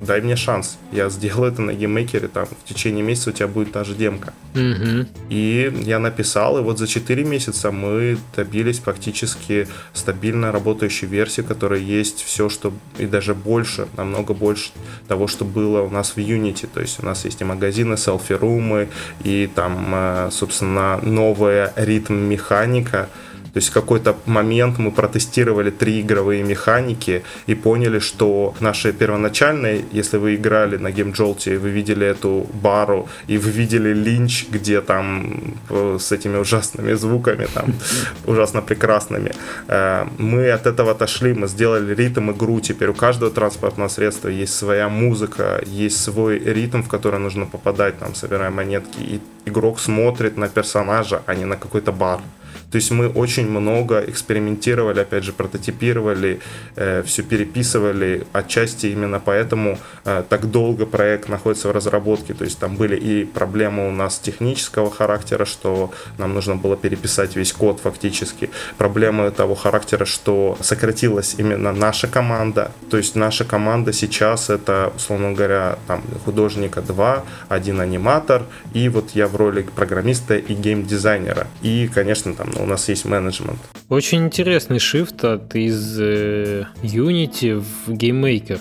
[0.00, 3.72] дай мне шанс, я сделаю это на GameMaker'е, там в течение месяца у тебя будет
[3.72, 4.32] та же демка.
[4.54, 5.06] Угу.
[5.30, 11.80] И я написал, и вот за 4 месяца мы добились практически стабильно работающей версии, которая
[11.80, 14.70] есть все, что и даже больше, намного больше
[15.08, 16.68] того, что было у нас в Unity.
[16.72, 18.88] То есть у нас есть и магазины, селфи-румы,
[19.24, 23.08] и там, э, собственно, новая ритм-механика,
[23.56, 29.84] то есть в какой-то момент мы протестировали три игровые механики и поняли, что наши первоначальные,
[29.92, 34.82] если вы играли на GameJolt, и вы видели эту бару, и вы видели линч, где
[34.82, 37.72] там э, с этими ужасными звуками, там
[38.26, 39.32] ужасно прекрасными,
[39.68, 44.54] э, мы от этого отошли, мы сделали ритм игру, теперь у каждого транспортного средства есть
[44.54, 50.36] своя музыка, есть свой ритм, в который нужно попадать, там, собирая монетки, и игрок смотрит
[50.36, 52.20] на персонажа, а не на какой-то бар.
[52.70, 56.40] То есть мы очень много экспериментировали, опять же, прототипировали,
[56.74, 62.34] э, все переписывали, отчасти именно поэтому э, так долго проект находится в разработке.
[62.34, 67.36] То есть там были и проблемы у нас технического характера, что нам нужно было переписать
[67.36, 68.50] весь код фактически.
[68.78, 72.72] Проблемы того характера, что сократилась именно наша команда.
[72.90, 78.42] То есть наша команда сейчас это, условно говоря, там художника два, один аниматор,
[78.74, 81.46] и вот я в роли программиста и геймдизайнера.
[81.62, 83.58] И, конечно, там у нас есть менеджмент.
[83.88, 88.60] Очень интересный шифт от из э, Unity в GameMaker.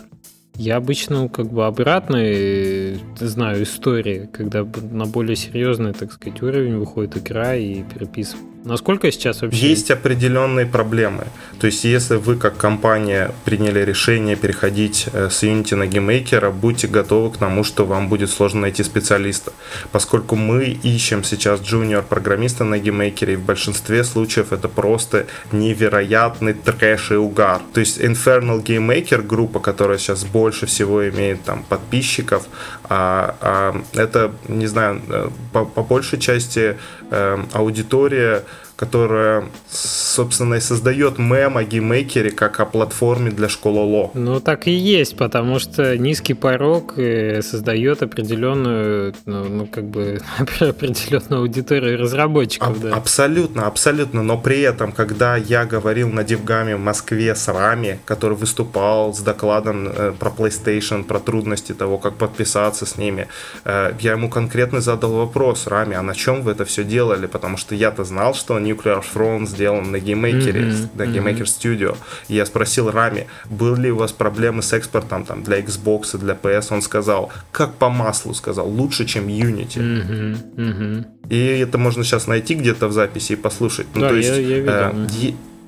[0.57, 6.77] Я обычно как бы обратно э, знаю истории, когда на более серьезный, так сказать, уровень
[6.77, 8.55] выходит игра и переписывает.
[8.65, 9.69] Насколько сейчас вообще...
[9.69, 11.27] Есть определенные проблемы.
[11.59, 16.87] То есть, если вы как компания приняли решение переходить э, с Unity на GameMaker, будьте
[16.87, 19.53] готовы к тому, что вам будет сложно найти специалиста.
[19.91, 27.11] Поскольку мы ищем сейчас джуниор-программиста на GameMaker, и в большинстве случаев это просто невероятный трэш
[27.11, 27.61] и угар.
[27.71, 32.47] То есть, Infernal GameMaker, группа, которая сейчас больше всего имеет там подписчиков,
[32.83, 36.77] а, а, это, не знаю, э, по, по большей части
[37.11, 38.43] э, аудитория
[38.75, 44.11] которая, собственно, и создает мем о GameMaker'е как о платформе для школоло.
[44.13, 50.19] Ну, так и есть, потому что низкий порог э, создает определенную, ну, ну как бы,
[50.37, 52.77] определенную аудиторию разработчиков.
[52.77, 52.95] А- да.
[52.95, 58.35] Абсолютно, абсолютно, но при этом, когда я говорил на DevGAMM'е в Москве с Рами, который
[58.35, 63.27] выступал с докладом э, про PlayStation, про трудности того, как подписаться с ними,
[63.63, 67.27] э, я ему конкретно задал вопрос, Рами, а на чем вы это все делали?
[67.27, 70.89] Потому что я-то знал, что Nuclear Throne сделан на GameMaker'е, mm-hmm.
[70.95, 71.97] на GameMaker Studio.
[72.27, 76.17] И я спросил Рами, были ли у вас проблемы с экспортом там, для Xbox и
[76.17, 76.67] для PS?
[76.71, 79.77] Он сказал, как по маслу сказал, лучше, чем Unity.
[79.77, 80.55] Mm-hmm.
[80.55, 81.05] Mm-hmm.
[81.29, 83.87] И это можно сейчас найти где-то в записи и послушать.
[83.93, 84.71] Ну, да, то есть, я, я видел.
[84.71, 85.07] Э,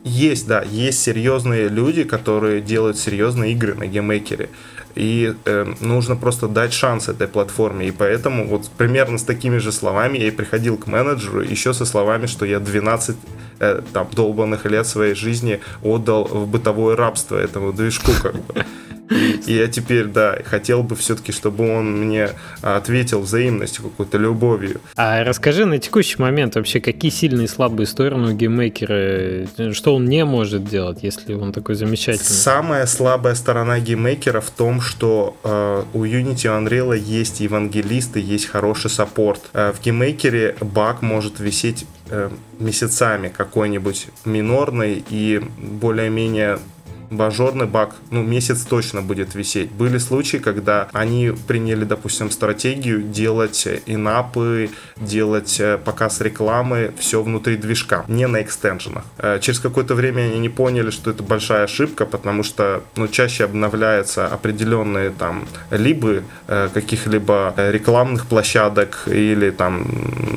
[0.04, 4.49] есть, да, есть серьезные люди, которые делают серьезные игры на GameMaker'е.
[4.95, 7.88] И э, нужно просто дать шанс этой платформе.
[7.88, 11.85] И поэтому вот примерно с такими же словами я и приходил к менеджеру, еще со
[11.85, 13.15] словами, что я 12
[13.59, 18.65] э, там, долбанных лет своей жизни отдал в бытовое рабство этому движку как бы.
[19.10, 22.30] И я теперь, да, хотел бы все-таки, чтобы он мне
[22.62, 24.82] ответил взаимностью, какой-то любовью.
[24.95, 30.05] А расскажи на текущий момент вообще, какие сильные и слабые стороны у GameMaker'а, что он
[30.05, 32.26] не может делать, если он такой замечательный?
[32.26, 38.89] Самая слабая сторона GameMaker'а в том, что э, у Unity Unreal есть евангелисты, есть хороший
[38.89, 39.41] саппорт.
[39.53, 42.30] Э, в GameMaker'е баг может висеть э,
[42.60, 46.60] месяцами какой-нибудь минорный и более-менее
[47.09, 49.72] мажорный баг, ну, месяц точно будет висеть.
[49.72, 57.58] Были случаи, когда они приняли, допустим, стратегию делать in-app'ы, делать э, показ рекламы, все внутри
[57.58, 59.03] движка, не на экстеншенах.
[59.18, 63.45] Э, через какое-то время они не поняли, что это большая ошибка, потому что, ну, чаще
[63.45, 69.88] обновляются определенные там либо э, каких-либо рекламных площадок или там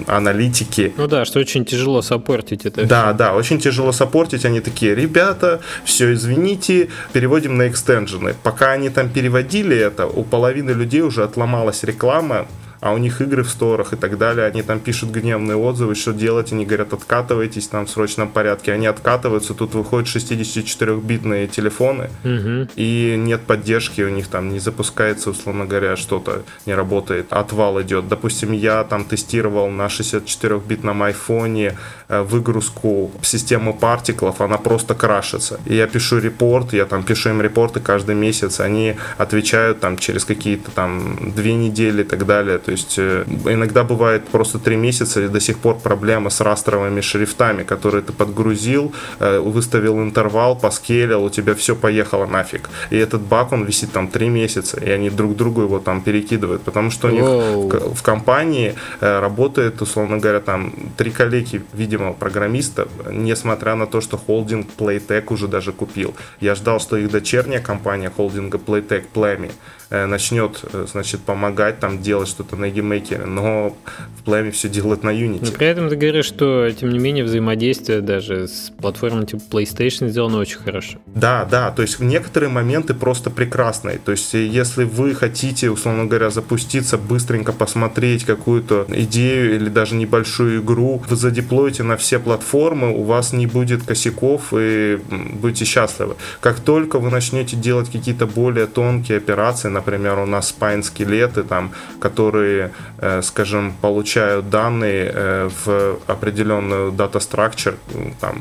[0.07, 0.93] аналитики.
[0.97, 2.85] Ну да, что очень тяжело саппортить это.
[2.85, 4.45] Да, да, очень тяжело саппортить.
[4.45, 8.35] Они такие, ребята, все, извините, Unity переводим на экстенжены.
[8.43, 12.47] Пока они там переводили это, у половины людей уже отломалась реклама,
[12.81, 16.12] а у них игры в сторах и так далее, они там пишут гневные отзывы, что
[16.12, 22.68] делать, они говорят, откатывайтесь там в срочном порядке, они откатываются, тут выходят 64-битные телефоны, угу.
[22.76, 28.09] и нет поддержки, у них там не запускается, условно говоря, что-то не работает, отвал идет.
[28.09, 31.76] Допустим, я там тестировал на 64-битном айфоне
[32.09, 35.61] э, выгрузку системы партиклов, она просто крашится.
[35.66, 40.24] И я пишу репорт, я там пишу им репорты каждый месяц, они отвечают там через
[40.24, 42.59] какие-то там две недели и так далее.
[42.71, 47.01] То есть э, иногда бывает просто три месяца и до сих пор проблема с растровыми
[47.01, 52.71] шрифтами, которые ты подгрузил, э, выставил интервал, поскелил, у тебя все поехало нафиг.
[52.91, 56.62] И этот баг, он висит там три месяца, и они друг другу его там перекидывают,
[56.62, 62.12] потому что у них в, в компании э, работает, условно говоря, там три коллеги, видимо,
[62.12, 66.14] программиста, несмотря на то, что холдинг Playtech уже даже купил.
[66.41, 69.51] Я ждал, что их дочерняя компания холдинга Playtech Playtika
[69.91, 73.76] начнет, э, значит, помогать там делать что-то на GameMaker'е, но
[74.18, 75.47] в плейме все делает на Unity.
[75.47, 80.09] Но при этом ты говоришь, что, тем не менее, взаимодействие даже с платформой типа PlayStation
[80.09, 80.99] сделано очень хорошо.
[81.07, 83.99] Да, да, то есть некоторые моменты просто прекрасные.
[83.99, 90.62] То есть если вы хотите, условно говоря, запуститься, быстренько посмотреть какую-то идею или даже небольшую
[90.62, 96.14] игру, вы задеплоите на все платформы, у вас не будет косяков и будете счастливы.
[96.41, 101.70] Как только вы начнете делать какие-то более тонкие операции, например, у нас spine-скелеты, там,
[102.01, 107.74] которые, э, скажем, получают данные э, в определенную data structure,
[108.20, 108.35] там,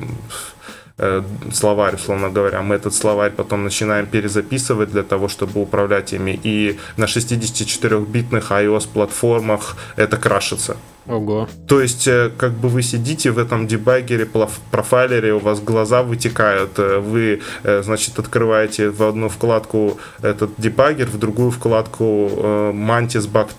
[1.02, 1.24] Э,
[1.54, 2.62] словарь, условно говоря.
[2.62, 6.38] Мы этот словарь потом начинаем перезаписывать для того, чтобы управлять ими.
[6.44, 10.76] И на 64-битных iOS-платформах это крашится.
[11.08, 11.48] Ого.
[11.68, 14.28] То есть, э, как бы вы сидите в этом дебаггере,
[14.72, 21.08] профайлере, у вас глаза вытекают, э, вы, э, значит, открываете в одну вкладку этот дебаггер,
[21.08, 22.30] в другую вкладку
[22.74, 23.50] Mantis Bug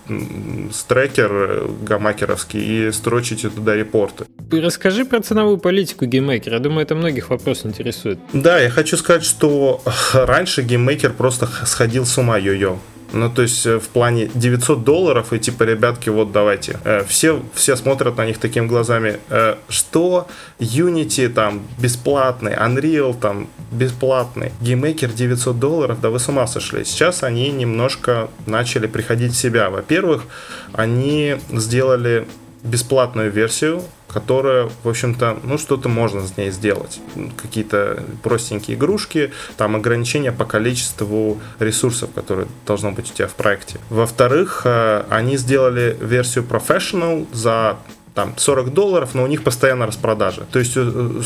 [0.88, 4.26] Tracker геймакеровский и строчите туда репорты.
[4.52, 6.54] Расскажи про ценовую политику GameMaker'а.
[6.54, 8.18] Я думаю, это многих вопрос интересует.
[8.32, 9.82] Да, я хочу сказать, что
[10.12, 12.78] раньше GameMaker просто сходил с ума YoYo.
[13.12, 16.78] Ну, то есть э, в плане 900 долларов, и типа, ребятки, вот давайте.
[16.84, 19.18] Э, все, все смотрят на них такими глазами.
[19.28, 26.46] Э, что Unity там бесплатный, Unreal там бесплатный, GameMaker 900 долларов, да вы с ума
[26.46, 26.84] сошли.
[26.84, 29.70] Сейчас они немножко начали приходить в себя.
[29.70, 30.24] Во-первых,
[30.72, 32.26] они сделали
[32.62, 33.82] бесплатную версию
[34.12, 37.00] которая, в общем-то, ну, что-то можно с ней сделать.
[37.40, 43.78] Какие-то простенькие игрушки, там ограничения по количеству ресурсов, которые должно быть у тебя в проекте.
[43.88, 47.78] Во-вторых, э, они сделали версию Professional за
[48.14, 50.42] там 40 долларов, но у них постоянно распродажа.
[50.52, 51.22] То есть э,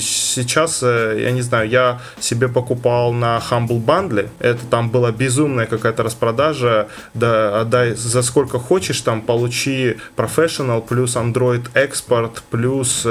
[0.00, 5.66] сейчас, э, я не знаю, я себе покупал на Humble Bundle, это там была безумная
[5.66, 13.06] какая-то распродажа, да, отдай за сколько хочешь, там получи Professional плюс Android Export плюс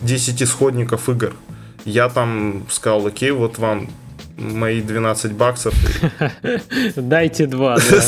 [0.00, 1.32] 10 э, исходников игр.
[1.84, 3.88] Я там сказал, окей, вот вам
[4.40, 5.74] мои 12 баксов.
[6.96, 8.02] Дайте два, да.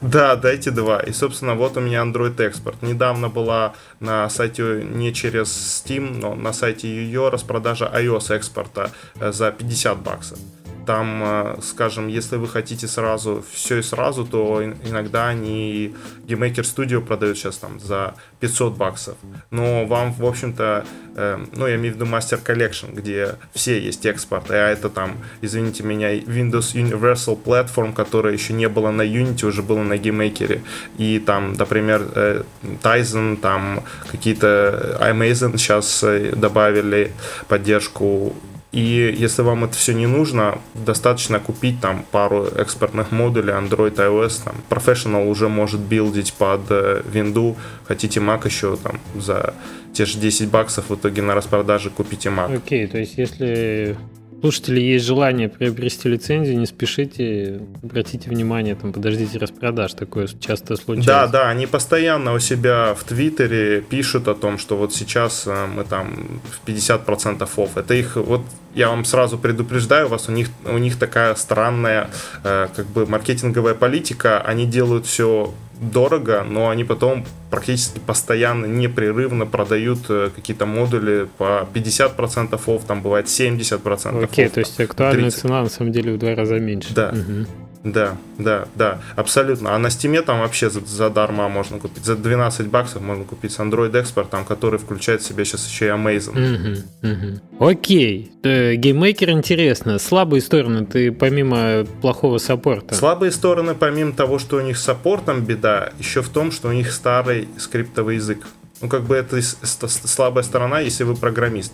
[0.00, 1.00] Да, дайте два.
[1.00, 2.82] И, собственно, вот у меня Android экспорт.
[2.82, 9.32] Недавно была на сайте не через Steam, но на сайте ее распродажа iOS экспорта э,
[9.32, 10.38] за 50 баксов.
[10.86, 15.94] Там, э, скажем, если вы хотите сразу все и сразу, то иногда они
[16.28, 19.16] GameMaker Studio продают сейчас там за 500 баксов.
[19.50, 20.84] Но вам, в общем-то,
[21.16, 25.16] э, ну, я имею в виду Master Collection, где все есть экспорт, а это там,
[25.40, 30.60] извините меня, Windows Universal Platform, которая еще не было на Unity, уже было на GameMaker.
[30.98, 32.42] И там, например, э,
[32.82, 36.04] Tizen, там какие-то Amazon сейчас
[36.36, 37.12] добавили
[37.48, 38.36] поддержку
[38.76, 44.44] и если вам это все не нужно, достаточно купить там пару экспортных модулей Android, iOS.
[44.44, 47.56] Там, Professional уже может билдить под э, Windows.
[47.88, 49.54] Хотите Mac еще там за
[49.94, 52.54] те же 10 баксов в итоге на распродаже купите Mac.
[52.54, 53.96] Окей, okay, то есть если
[54.40, 61.12] слушателей есть желание приобрести лицензию, не спешите, обратите внимание, там, подождите распродаж, такое часто случается.
[61.12, 65.66] Да, да, они постоянно у себя в Твиттере пишут о том, что вот сейчас э,
[65.66, 67.76] мы там в 50% офф.
[67.76, 68.42] Это их, вот
[68.74, 72.10] я вам сразу предупреждаю вас, у них, у них такая странная
[72.44, 79.46] э, как бы маркетинговая политика, они делают все дорого, но они потом практически постоянно, непрерывно
[79.46, 85.24] продают э, какие-то модули по 50% офф, там бывает 70% Окей, okay, то есть актуальная
[85.24, 85.40] 30.
[85.40, 86.94] цена на самом деле в два раза меньше.
[86.94, 87.10] Да.
[87.10, 87.46] Угу.
[87.86, 89.76] Да, да, да, абсолютно.
[89.76, 92.04] А на Steam'е там вообще за, за дарма можно купить.
[92.04, 95.86] За 12 баксов можно купить с Android Export, там, который включает в себя сейчас еще
[95.86, 96.82] и Amazon.
[97.02, 97.70] Угу, угу.
[97.70, 98.32] Окей.
[98.42, 100.00] Э, GameMaker интересно.
[100.00, 102.92] Слабые стороны ты помимо плохого саппорта?
[102.92, 106.72] Слабые стороны, помимо того, что у них с саппортом беда, еще в том, что у
[106.72, 108.48] них старый скриптовый язык.
[108.82, 111.72] Ну, как бы это слабая сторона, если вы программист.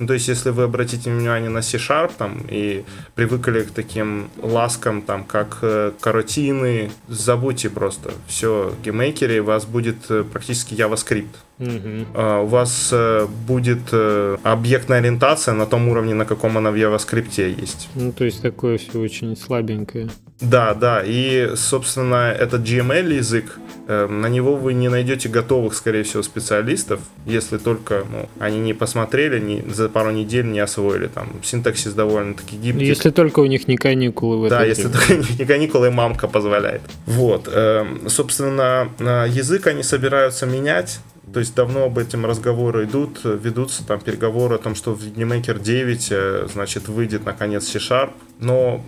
[0.00, 2.84] Ну, то есть, если вы обратите внимание на C-Sharp там, и
[3.14, 8.12] привыкли к таким ласкам, там, как э, каротины, забудьте просто.
[8.26, 11.28] Все, GameMaker у вас будет э, практически JavaScript.
[11.60, 12.20] Угу.
[12.42, 17.60] У вас uh, будет uh, объектная ориентация на том уровне, на каком она в JavaScript
[17.60, 17.88] есть.
[17.94, 20.08] Ну, то есть такое все очень слабенькое.
[20.40, 21.02] Да, да.
[21.04, 27.00] И, собственно, этот GML язык, э, на него вы не найдете готовых, скорее всего, специалистов,
[27.26, 31.08] если только ну, они не посмотрели, не, за пару недель не освоили.
[31.08, 32.86] Там синтаксис довольно-таки гибкий.
[32.86, 35.90] Если только у них не каникулы в Да, если только у них не каникулы, и
[35.90, 36.82] мамка позволяет.
[37.06, 37.48] Вот.
[37.52, 41.00] Э, собственно, э, язык они собираются менять.
[41.32, 45.60] То есть давно об этом разговоры идут, ведутся там переговоры о том, что в GameMaker
[45.60, 48.10] 9, э, значит, выйдет наконец C-Sharp.
[48.40, 48.84] Но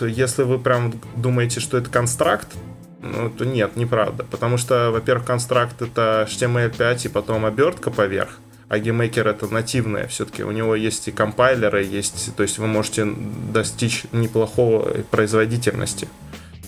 [0.00, 2.48] если вы прям думаете, что это констракт,
[3.00, 4.24] ну, то нет, неправда.
[4.24, 8.40] Потому что, во-первых, констракт это HTML5 и потом обертка поверх.
[8.68, 10.42] А GameMaker это нативное все-таки.
[10.42, 13.06] У него есть и компайлеры, есть, то есть вы можете
[13.52, 16.08] достичь неплохого производительности.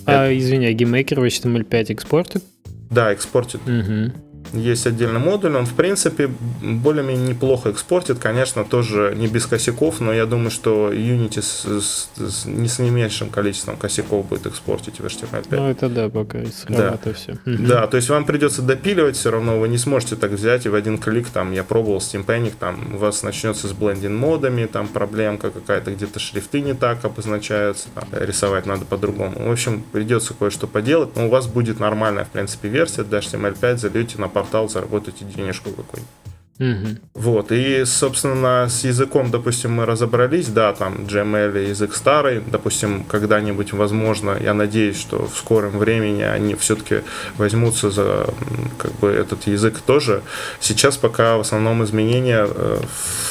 [0.04, 0.38] А, это...
[0.38, 2.44] извини, а GameMaker в HTML5 экспортит?
[2.90, 3.60] Да, экспортит.
[3.66, 4.12] Угу.
[4.56, 6.28] Есть отдельный модуль, он, в принципе,
[6.62, 12.08] более-менее неплохо экспортит, конечно, тоже не без косяков, но я думаю, что Unity с, с,
[12.16, 15.46] с, не с не меньшим количеством косяков будет экспортить в HTML5.
[15.50, 17.12] Ну, это да, пока да.
[17.12, 17.38] все.
[17.66, 20.74] Да, то есть вам придется допиливать все равно, вы не сможете так взять и в
[20.74, 24.88] один клик, там, я пробовал Steam Panic, там, у вас начнется с блендинг модами, там,
[24.88, 29.48] проблемка какая-то, где-то шрифты не так обозначаются, там, рисовать надо по-другому.
[29.48, 33.76] В общем, придется кое-что поделать, но у вас будет нормальная, в принципе, версия для HTML5,
[33.78, 36.25] зальете на портал, заработаете денежку какую-нибудь.
[36.58, 36.86] Угу.
[37.14, 43.74] Вот, и, собственно, с языком, допустим, мы разобрались, да, там GML язык старый, допустим, когда-нибудь,
[43.74, 47.02] возможно, я надеюсь, что в скором времени они все-таки
[47.36, 48.26] возьмутся за,
[48.78, 50.22] как бы, этот язык тоже.
[50.58, 52.80] Сейчас пока в основном изменения э,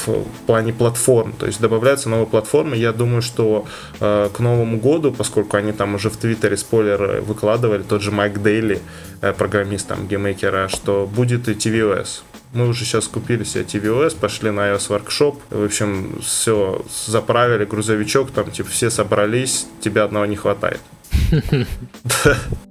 [0.06, 3.66] в плане платформ, то есть добавляются новые платформы, я думаю, что
[4.00, 8.44] э, к Новому году, поскольку они там уже в Твиттере спойлеры выкладывали, тот же Майк
[8.44, 8.82] Дейли,
[9.22, 12.22] э, программист там, GameMaker'а, что будет и tvOS,
[12.56, 15.40] мы уже сейчас купили себе tvOS, пошли на iOS Workshop.
[15.50, 20.80] В общем, все заправили, грузовичок, там, типа, все собрались, тебя одного не хватает.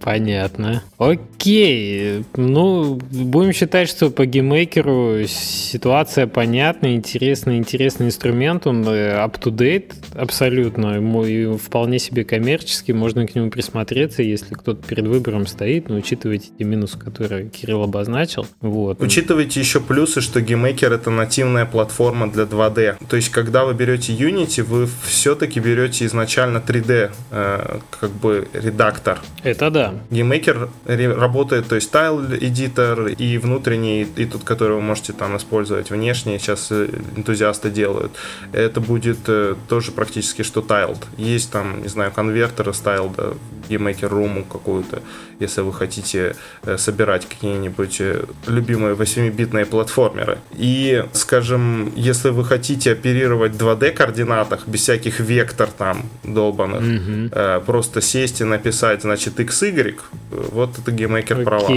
[0.01, 0.83] Понятно.
[0.99, 2.25] Окей.
[2.37, 10.99] Ну, будем считать, что по GameMaker'у ситуация понятна, интересный, интересный инструмент, он э, up-to-date абсолютно,
[11.25, 16.49] и вполне себе коммерческий, можно к нему присмотреться, если кто-то перед выбором стоит, но учитывайте
[16.59, 18.47] те минусы, которые Кирилл обозначил.
[18.61, 19.01] Вот.
[19.01, 22.97] Учитывайте еще плюсы, что GameMaker это нативная платформа для 2D.
[23.09, 29.21] То есть, когда вы берете Unity, вы все-таки берете изначально 3D э, как бы редактор.
[29.43, 29.95] Это да.
[30.11, 30.71] GameMaker
[31.15, 36.39] работает, то есть tile editor и внутренний, и тот, который вы можете там использовать внешне,
[36.39, 38.13] сейчас э, энтузиасты делают.
[38.53, 41.03] Это будет э, тоже практически что Tiled.
[41.17, 43.35] Есть там, не знаю, конвертеры с Tiled, да, в,
[43.69, 45.03] GameMaker Room какую-то,
[45.41, 48.03] если вы хотите э, собирать какие-нибудь
[48.47, 50.39] любимые 8-битные платформеры.
[50.53, 57.65] И, скажем, если вы хотите оперировать в 2D координатах, без всяких вектор там долбанных, mm-hmm.
[57.65, 60.01] просто сесть сесть и написать, значит, XY,
[60.31, 61.71] вот это GameMaker, окей, про вас.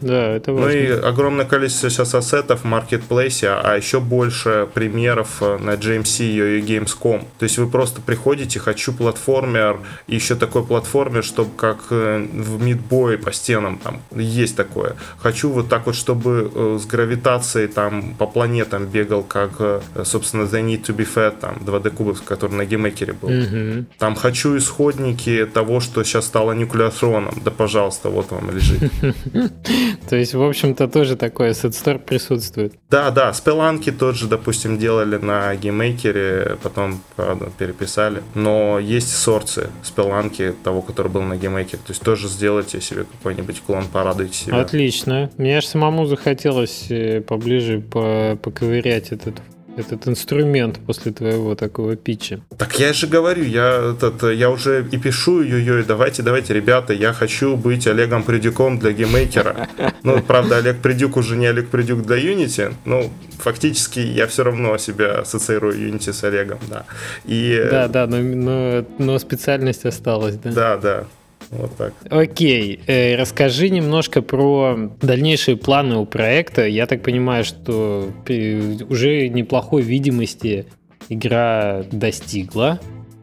[0.00, 0.68] да, это важно.
[0.68, 6.58] Ну и огромное количество сейчас ассетов в маркетплейсе, а еще больше примеров э, на GMC
[6.58, 7.24] и Gamescom.
[7.38, 9.78] То есть вы просто приходите, хочу платформер,
[10.08, 14.96] и еще такой платформер, чтобы как э, в Meat Boy'е по стенам там есть такое.
[15.18, 19.52] Хочу вот так вот, чтобы э, с гравитацией там по планетам бегал, как,
[20.04, 23.28] собственно, The Need to be Fed, там 2D кубов, который на GameMaker'е был.
[23.28, 23.84] Mm-hmm.
[23.98, 27.34] Там хочу исходники того, что сейчас стало Nuclear Throne'ом.
[27.44, 28.90] Да, пожалуйста, вот вам лежит.
[30.08, 32.74] То есть, в общем-то, тоже Asset Store присутствует.
[32.90, 38.22] Да, да, Spelunky тот же, допустим, делали на GameMaker'е, потом, правда, переписали.
[38.34, 41.78] Но есть сорцы Spelunky того, который был на GameMaker'е.
[41.78, 44.60] То есть тоже сделайте себе какой-нибудь клон, порадуйте себя.
[44.60, 45.30] Отлично.
[45.36, 49.42] Мне аж самому захотелось э, поближе поковырять этот
[49.76, 52.40] этот инструмент после твоего такого питча.
[52.58, 57.12] Так я же говорю, я, этот, я уже и пишу ее, давайте, давайте, ребята, я
[57.12, 59.68] хочу быть Олегом Придюком для геймейкера.
[60.04, 63.08] Ну, правда, Олег Придюк уже не Олег Придюк для Unity, ну,
[63.38, 66.84] фактически я все равно себя ассоциирую Unity с Олегом, да.
[67.24, 67.68] И...
[67.70, 70.50] Да, да, но, но, но специальность осталась, да?
[70.50, 71.04] Да, да.
[71.52, 71.92] Вот так.
[72.08, 76.66] Окей, э, расскажи немножко про дальнейшие планы у проекта.
[76.66, 78.08] Я так понимаю, что
[78.88, 80.66] уже неплохой видимости
[81.10, 82.80] игра достигла.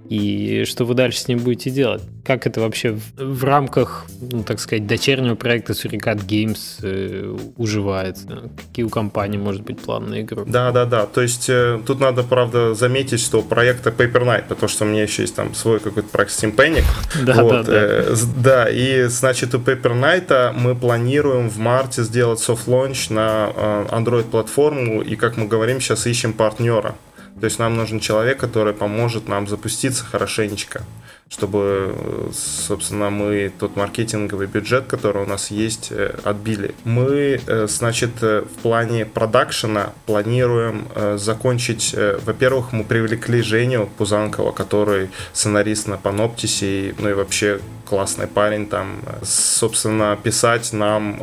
[0.09, 2.01] И что вы дальше с ним будете делать?
[2.25, 8.49] Как это вообще в, в рамках, ну, так сказать, дочернего проекта Suricate Games э, уживается?
[8.57, 10.45] Какие у компании может быть планы на игру?
[10.47, 11.05] Да, да, да.
[11.05, 15.03] То есть э, тут надо, правда, заметить, что проекта Paper Knight, потому что у меня
[15.03, 16.85] еще есть там свой какой-то проект Steam Panic.
[17.23, 17.73] Да, вот, да, да.
[17.75, 23.51] Э, да, и, значит, у Paper Knight мы планируем в марте сделать soft launch на
[23.55, 26.95] э, Android-платформу, и, как мы говорим, сейчас ищем партнера.
[27.39, 30.83] То есть нам нужен человек, который поможет нам запуститься хорошенечко
[31.29, 31.95] чтобы,
[32.33, 36.73] собственно, мы тот маркетинговый бюджет, который у нас есть, э, отбили.
[36.83, 45.09] Мы, э, значит, э, в плане продакшена планируем закончить, во-первых, мы привлекли Женю Пузанкова, который
[45.33, 51.21] сценарист на Паноптисе, ну и вообще классный парень там, собственно, писать нам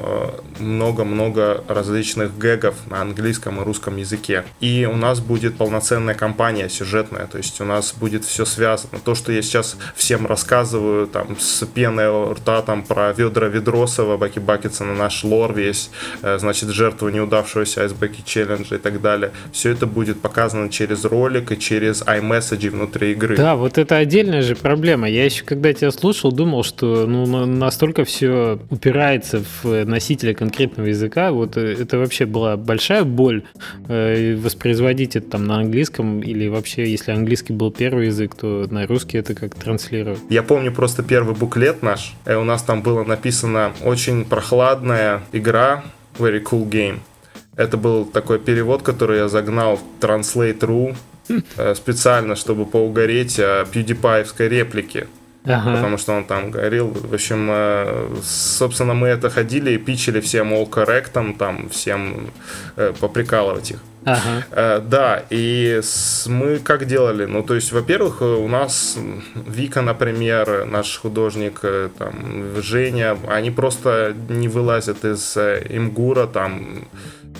[0.59, 4.44] много-много различных гэгов на английском и русском языке.
[4.61, 8.98] И у нас будет полноценная компания сюжетная, то есть у нас будет все связано.
[9.04, 14.38] То, что я сейчас всем рассказываю там с пеной рта там про ведра Ведросова, Баки
[14.38, 15.90] Бакетсона, наш лор весь,
[16.22, 19.32] э, значит, жертву неудавшегося Айсбеки челленджа и так далее.
[19.53, 23.36] Все это будет показано через ролик и через iMessage внутри игры.
[23.36, 25.09] Да, вот это отдельная же проблема.
[25.09, 31.32] Я еще когда тебя слушал, думал, что ну, настолько все упирается в носителя конкретного языка.
[31.32, 33.44] Вот э, это вообще была большая боль
[33.88, 38.86] э, воспроизводить это там на английском или вообще, если английский был первый язык, то на
[38.86, 39.55] русский это как
[39.87, 40.20] транслировать.
[40.28, 45.84] Я помню просто первый буклет наш, и у нас там было написано очень прохладная игра,
[46.18, 46.99] very cool game.
[47.57, 50.95] Это был такой перевод, который я загнал в Translate.ru
[51.57, 55.07] э, специально, чтобы поугореть о PewDiePie реплике.
[55.47, 55.76] Ага.
[55.76, 56.89] Потому что он там говорил.
[56.89, 62.30] В общем, э, собственно, мы это ходили и пичили всем all correct, там, всем
[62.76, 63.78] э, поприкалывать их.
[64.07, 64.44] Ага.
[64.52, 65.80] Э, да, и
[66.26, 67.26] мы как делали?
[67.26, 68.96] Ну, то есть, во-первых, у нас
[69.34, 71.61] Вика, например, наш художник,
[71.98, 76.86] там, Женя, они просто не вылазят из имгура, там,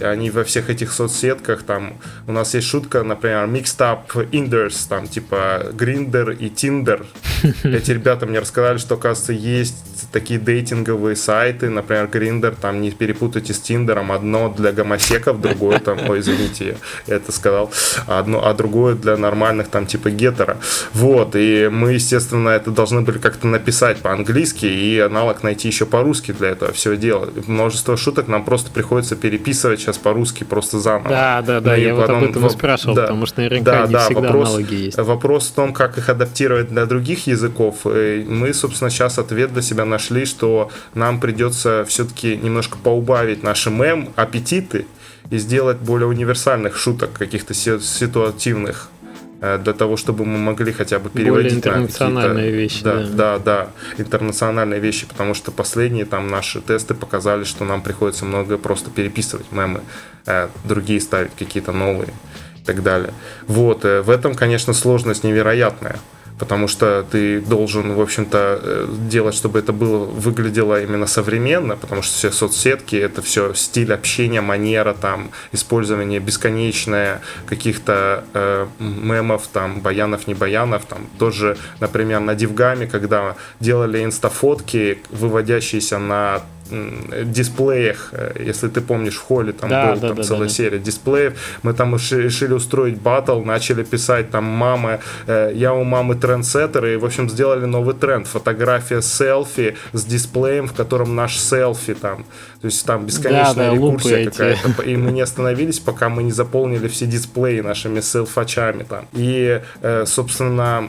[0.01, 5.07] они во всех этих соцсетках, там, у нас есть шутка, например, Mixed Up Inders, там,
[5.07, 7.07] типа, Гриндер и Тиндер.
[7.65, 13.53] Эти ребята мне рассказали, что, оказывается, есть такие дейтинговые сайты, например, Гриндер, там, не перепутайте
[13.53, 16.77] с Тиндером, одно для гомосеков, другое там, ой, извините,
[17.07, 17.71] я это сказал,
[18.07, 20.59] одно, а другое для нормальных, там, типа, гетера.
[20.93, 26.33] Вот, и мы, естественно, это должны были как-то написать по-английски и аналог найти еще по-русски
[26.33, 27.29] для этого всего дела.
[27.47, 31.09] Множество шуток нам просто приходится переписывать сейчас по-русски просто заново.
[31.09, 33.87] Да, да, да, ну, я вот об этом и спрашивал, да, потому что наверняка да,
[33.87, 34.99] не да, всегда вопрос, аналоги есть.
[34.99, 37.87] Вопрос в том, как их адаптировать для других языков.
[37.87, 43.71] И мы, собственно, сейчас ответ для себя нашли, что нам придется все-таки немножко поубавить наши
[43.71, 44.87] мем, аппетиты
[45.31, 48.91] и сделать более универсальных шуток, каких-то ситуативных
[49.41, 52.83] Э, для того, чтобы мы могли хотя бы переводить Более интернациональные вещи.
[52.83, 53.69] Да, да, да, да,
[53.99, 59.53] интернациональные вещи, потому что последние там наши тесты показали, что нам приходится много просто переписывать
[59.53, 59.83] мемы,
[60.27, 62.15] э, другие ставить какие-то новые
[62.63, 63.13] и так далее.
[63.47, 65.99] Вот, э, в этом, конечно, сложность невероятная
[66.39, 72.03] потому что ты должен, в общем-то, э, делать, чтобы это было, выглядело именно современно, потому
[72.03, 79.81] что все соцсетки, это все стиль общения, манера, там, использование бесконечное каких-то э, мемов, там,
[79.81, 86.43] баянов, не баянов, там, тоже, например, на Дивгаме, когда делали инстафотки, выводящиеся на
[87.25, 90.55] дисплеях, э, если ты помнишь, в холле там да, был да, там да, целая да,
[90.55, 91.35] серия дисплеев.
[91.63, 96.97] Мы там решили устроить батл, начали писать там мамы, э, я у мамы трендсеттер, и,
[96.97, 98.27] в общем, сделали новый тренд.
[98.27, 102.25] Фотография селфи с дисплеем, в котором наш селфи там.
[102.61, 104.83] То есть там бесконечная да, да, рекурсия какая-то.
[104.83, 109.07] И мы не остановились, пока мы не заполнили все дисплеи нашими селфачами там.
[109.13, 110.89] И, э, собственно,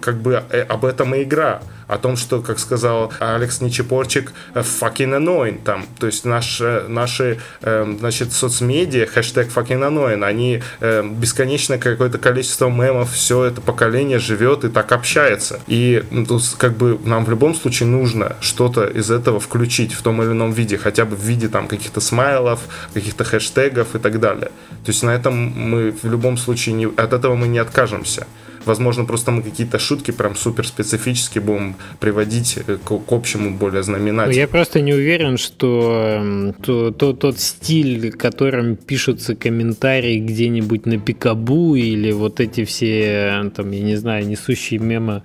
[0.00, 1.62] как бы об этом и игра
[1.92, 5.84] о том, что, как сказал Алекс Нечепорчик, fucking annoying там.
[5.98, 12.68] То есть наши, наши э, значит, соцмедиа, хэштег fucking annoying, они э, бесконечное какое-то количество
[12.68, 15.60] мемов, все это поколение живет и так общается.
[15.66, 20.02] И ну, тут как бы нам в любом случае нужно что-то из этого включить в
[20.02, 22.60] том или ином виде, хотя бы в виде там каких-то смайлов,
[22.94, 24.50] каких-то хэштегов и так далее.
[24.84, 28.26] То есть на этом мы в любом случае не, от этого мы не откажемся.
[28.64, 33.82] Возможно, просто мы какие-то шутки прям супер специфические будем приводить э, к, к общему более
[33.82, 34.36] знаменателю.
[34.36, 40.98] Я просто не уверен, что эм, то, то, тот стиль, которым пишутся комментарии где-нибудь на
[40.98, 45.22] Пикабу или вот эти все, там, я не знаю, несущие мемы,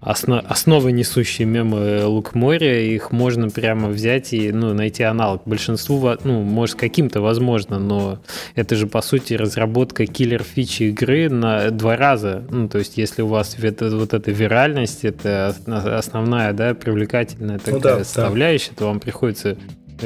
[0.00, 5.42] основ, основы несущие мемы Лук моря, их можно прямо взять и ну, найти аналог.
[5.44, 8.20] Большинству, ну, может, каким-то возможно, но
[8.54, 12.44] это же, по сути, разработка киллер-фичи игры на два раза.
[12.50, 17.74] Ну, то есть, если у вас это, вот эта виральность, это основная, да, привлекательная такая
[17.74, 18.76] ну, да, составляющая, да.
[18.76, 19.56] то вам приходится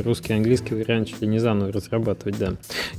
[0.03, 2.55] русский и английский вариант чуть ли не заново разрабатывать, да.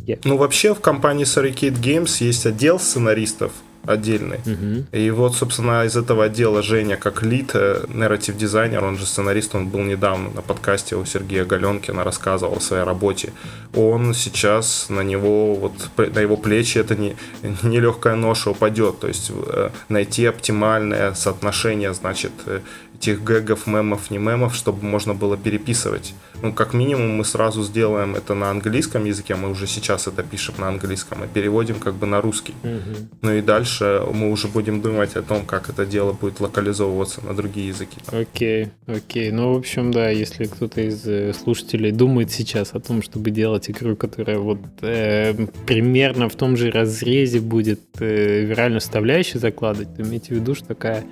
[0.05, 0.17] Я...
[0.23, 3.51] Ну, вообще в компании Surricate Games есть отдел сценаристов,
[3.87, 4.39] отдельный.
[4.45, 4.85] Угу.
[4.91, 9.55] И вот, собственно, из этого отдела Женя, как лид, э, нарратив дизайнер, он же сценарист,
[9.55, 13.33] он был недавно на подкасте у Сергея Галенкина, рассказывал о своей работе.
[13.73, 17.15] Он сейчас на него, вот на его плечи это не,
[17.63, 18.99] не легкая ноша упадет.
[18.99, 22.59] То есть э, найти оптимальное соотношение, значит, э,
[22.95, 26.13] этих гэгов, мемов, не мемов, чтобы можно было переписывать.
[26.41, 30.55] Ну, как минимум, мы сразу сделаем это на английском языке, мы уже сейчас это пишем
[30.57, 32.53] на английском и переводим как бы на русский.
[32.63, 32.95] Угу.
[33.21, 37.33] Ну и дальше мы уже будем думать о том, как это дело будет локализовываться на
[37.33, 37.97] другие языки.
[38.07, 39.31] Окей, окей.
[39.31, 43.69] Ну, в общем, да, если кто-то из э, слушателей думает сейчас о том, чтобы делать
[43.69, 45.33] игру, которая вот э,
[45.65, 50.67] примерно в том же разрезе будет э, виральную составляющую закладывать, то имейте в виду, что
[50.67, 51.03] такая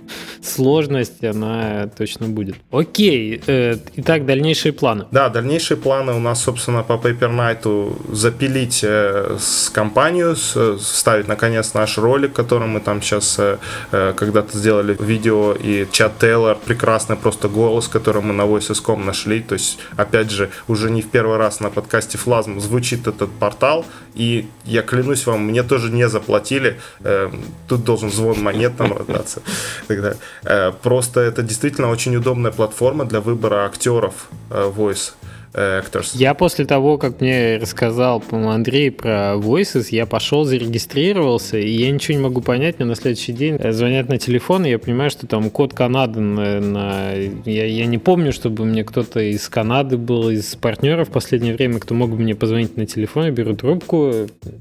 [0.45, 2.55] сложность, она точно будет.
[2.71, 5.05] Окей, э, итак, дальнейшие планы.
[5.11, 11.27] Да, дальнейшие планы у нас, собственно, по Paper Night запилить э, с компанию, с, ставить,
[11.27, 13.57] наконец, наш ролик, который мы там сейчас э,
[13.91, 19.41] э, когда-то сделали видео, и чат Тейлор, прекрасный просто голос, который мы на Voices.com нашли,
[19.41, 23.85] то есть, опять же, уже не в первый раз на подкасте Флазм звучит этот портал,
[24.15, 27.31] и я клянусь вам, мне тоже не заплатили, э,
[27.67, 29.41] тут должен звон монет там раздаться.
[30.43, 35.13] Э, просто это действительно очень удобная платформа для выбора актеров э, voice.
[35.53, 36.11] Actors.
[36.15, 42.17] Я после того, как мне рассказал, Андрей про Voices, я пошел, зарегистрировался, и я ничего
[42.17, 42.79] не могу понять.
[42.79, 46.59] Мне на следующий день звонят на телефон, и я понимаю, что там код Канады на...
[46.59, 47.13] на...
[47.45, 51.79] Я, я не помню, чтобы мне кто-то из Канады был, из партнеров в последнее время,
[51.79, 54.11] кто мог бы мне позвонить на телефон, я беру трубку,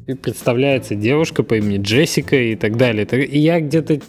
[0.06, 3.06] и представляется девушка по имени Джессика и так далее.
[3.06, 4.00] И я где-то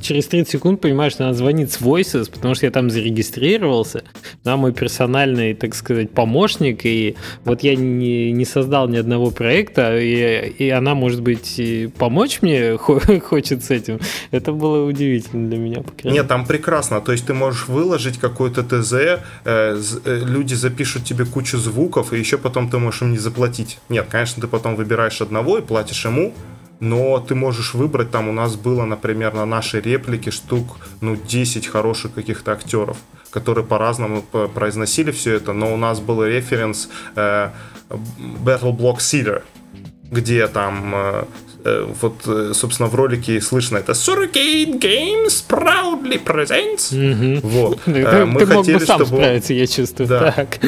[0.00, 4.04] через 30 секунд понимаю, что надо звонить с Voices, потому что я там зарегистрировался,
[4.44, 9.98] да, мой персональный, так сказать, помощник, и вот я не, не создал ни одного проекта,
[9.98, 11.60] и, и она, может быть,
[11.98, 12.76] помочь мне
[13.20, 14.00] хочет с этим.
[14.30, 15.82] Это было удивительно для меня.
[16.04, 21.24] Нет, там прекрасно, то есть ты можешь выложить какой-то ТЗ, э, э, люди запишут тебе
[21.24, 23.78] кучу звуков, и еще потом ты можешь им не заплатить.
[23.88, 26.32] Нет, конечно, ты потом выбираешь одного и платишь ему,
[26.80, 31.66] но ты можешь выбрать, там у нас было, например, на нашей реплике штук, ну, 10
[31.66, 32.98] хороших каких-то актеров,
[33.30, 34.22] которые по-разному
[34.54, 37.50] произносили все это, но у нас был референс э,
[38.44, 39.42] Battle Block Sealer,
[40.10, 41.24] где там э,
[41.64, 46.92] э вот, э, собственно, в ролике слышно это Surrogate Games proudly presents.
[46.92, 47.40] Mm-hmm.
[47.42, 47.80] Вот.
[47.84, 49.16] Ты, э, мы ты хотели, мог бы сам чтобы...
[49.16, 50.08] справиться, я чувствую.
[50.08, 50.32] Да.
[50.32, 50.58] Так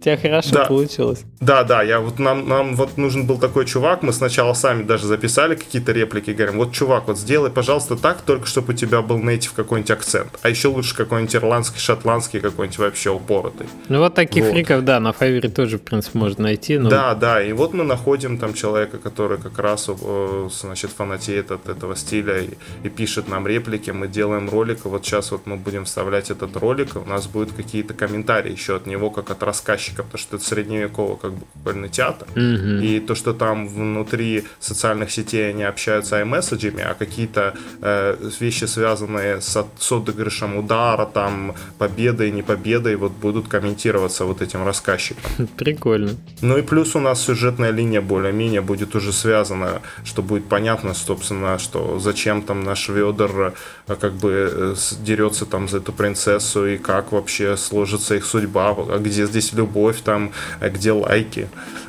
[0.00, 0.64] тебя хорошо да.
[0.64, 1.24] получилось.
[1.40, 5.06] Да, да, я вот нам, нам вот нужен был такой чувак, мы сначала сами даже
[5.06, 9.18] записали какие-то реплики, говорим, вот чувак, вот сделай, пожалуйста, так, только чтобы у тебя был
[9.18, 13.66] нейтив какой-нибудь акцент, а еще лучше какой-нибудь ирландский, шотландский какой-нибудь вообще упоротый.
[13.88, 14.52] Ну вот таких вот.
[14.52, 16.78] фриков, да, на Файвере тоже, в принципе, можно найти.
[16.78, 16.90] Но...
[16.90, 21.68] Да, да, и вот мы находим там человека, который как раз, э, значит, фанатеет от
[21.68, 22.50] этого стиля и,
[22.82, 26.56] и пишет нам реплики, мы делаем ролик, и вот сейчас вот мы будем вставлять этот
[26.56, 30.18] ролик, и у нас будут какие-то комментарии еще от него, как от рассказчика рассказчика, потому
[30.18, 32.28] что это средневековый как бы кукольный театр.
[32.34, 32.84] Mm-hmm.
[32.84, 39.40] И то, что там внутри социальных сетей они общаются iMessagами, а какие-то э, вещи, связанные
[39.40, 45.48] с, с отыгрышем удара, там, победой, не победой, вот будут комментироваться вот этим рассказчиком.
[45.56, 46.10] Прикольно.
[46.42, 51.58] Ну и плюс у нас сюжетная линия более-менее будет уже связана, что будет понятно, собственно,
[51.58, 53.54] что зачем там наш Ведор
[53.86, 54.74] э, как бы э,
[55.04, 59.77] дерется там за эту принцессу и как вообще сложится их судьба, а где здесь любовь,
[59.78, 61.48] любовь там, э, где лайки.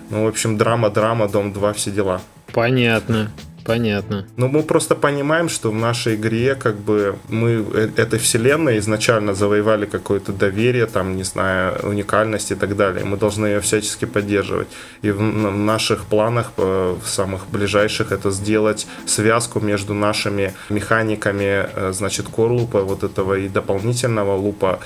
[0.10, 2.22] Ну, в общем, драма, драма, Дом 2, все дела.
[2.54, 3.32] Понятно.
[3.66, 4.26] Понятно.
[4.38, 9.34] Но мы просто понимаем, что в нашей игре как бы мы э, этой вселенной изначально
[9.34, 13.06] завоевали какое-то доверие, там, не знаю, уникальность и так далее.
[13.06, 14.68] Мы должны ее всячески поддерживать.
[15.02, 21.92] И в наших планах, э, в самых ближайших, это сделать связку между нашими механиками, э,
[21.94, 24.80] значит, core вот этого и дополнительного лупа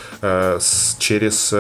[1.00, 1.54] через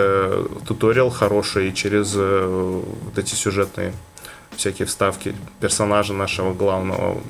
[0.68, 3.94] туториал хороший, и через вот эти сюжетные
[4.58, 7.22] всякие вставки персонажа нашего главного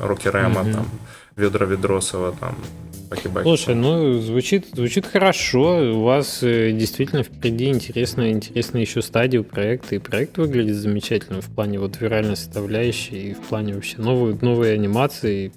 [0.00, 0.72] Рэма, mm-hmm.
[0.72, 0.88] там,
[1.36, 2.56] Ведра Ведросова, там,
[3.10, 3.44] погибать.
[3.44, 5.94] Слушай, ну, звучит, звучит хорошо.
[5.94, 11.46] У вас э, действительно впереди интересная, интересная еще стадия проекта, и проект выглядит замечательно в
[11.46, 15.52] плане вот виральной составляющей, и в плане вообще новой, новой анимации.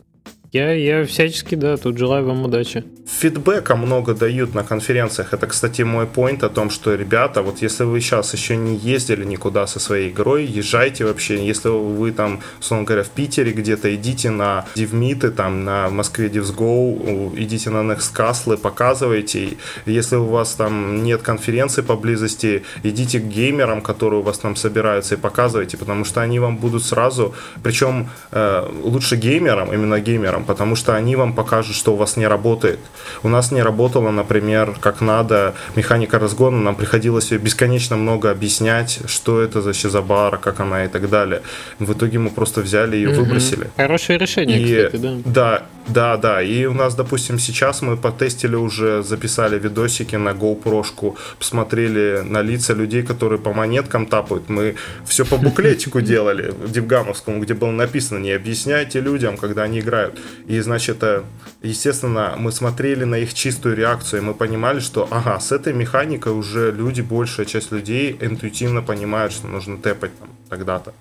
[0.52, 2.84] Я, я всячески, да, тут желаю вам удачи.
[3.08, 5.34] Фидбэка много дают на конференциях.
[5.34, 9.24] Это, кстати, мой поинт о том, что, ребята, вот если вы сейчас еще не ездили
[9.24, 11.44] никуда со своей игрой, езжайте вообще.
[11.48, 17.34] Если вы там, условно говоря, в Питере где-то, идите на DivMeet, там на Москве DivsGo,
[17.38, 19.58] идите на Next Castle, показывайте.
[19.86, 25.16] Если у вас там нет конференции поблизости, идите к геймерам, которые у вас там собираются,
[25.16, 27.34] и показывайте, потому что они вам будут сразу,
[27.64, 32.28] причем э, лучше геймерам, именно геймерам, потому что они вам покажут, что у вас не
[32.28, 32.80] работает.
[33.24, 39.00] У нас не работала, например, как надо механика разгона, нам приходилось ее бесконечно много объяснять,
[39.06, 41.42] что это за щезобара, как она и так далее.
[41.80, 43.22] В итоге мы просто взяли и угу.
[43.22, 43.70] выбросили.
[43.78, 45.18] Хорошее решение, и, кстати, да.
[45.26, 46.42] Да, да, да.
[46.42, 52.74] И у нас, допустим, сейчас мы потестили уже, записали видосики на GoPro, посмотрели на лица
[52.74, 54.50] людей, которые по монеткам тапают.
[54.50, 54.76] Мы
[55.06, 60.20] все по буклетику делали, в Дивгамовском, где было написано, не объясняйте людям, когда они играют.
[60.48, 61.24] И, значит, э,
[61.62, 66.34] естественно, мы смотрели на их чистую реакцию, и мы понимали, что, ага, с этой механикой
[66.34, 70.94] уже люди, большая часть людей интуитивно понимают, что нужно тэпать там тогда-то.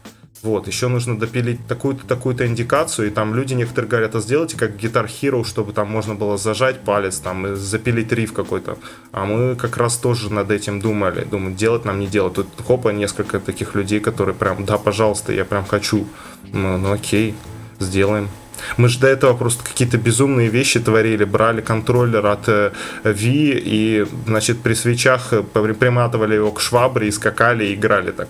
[0.43, 4.77] Вот, еще нужно допилить такую-то, такую-то индикацию, и там люди некоторые говорят, а сделайте как
[4.77, 8.79] Guitar Hero, чтобы там можно было зажать палец, там, и запилить риф какой-то.
[9.13, 11.25] А мы как раз тоже над этим думали.
[11.25, 12.35] Думаю, делать нам не делать.
[12.35, 16.07] Тут хопа, несколько таких людей, которые прям, да, пожалуйста, я прям хочу.
[16.53, 17.35] Ну, ну окей,
[17.81, 18.29] сделаем.
[18.77, 22.73] Мы же до этого просто какие-то безумные вещи творили, брали контроллер от э,
[23.05, 28.29] V и, значит, при свечах э, приматывали его к швабре и скакали и играли так.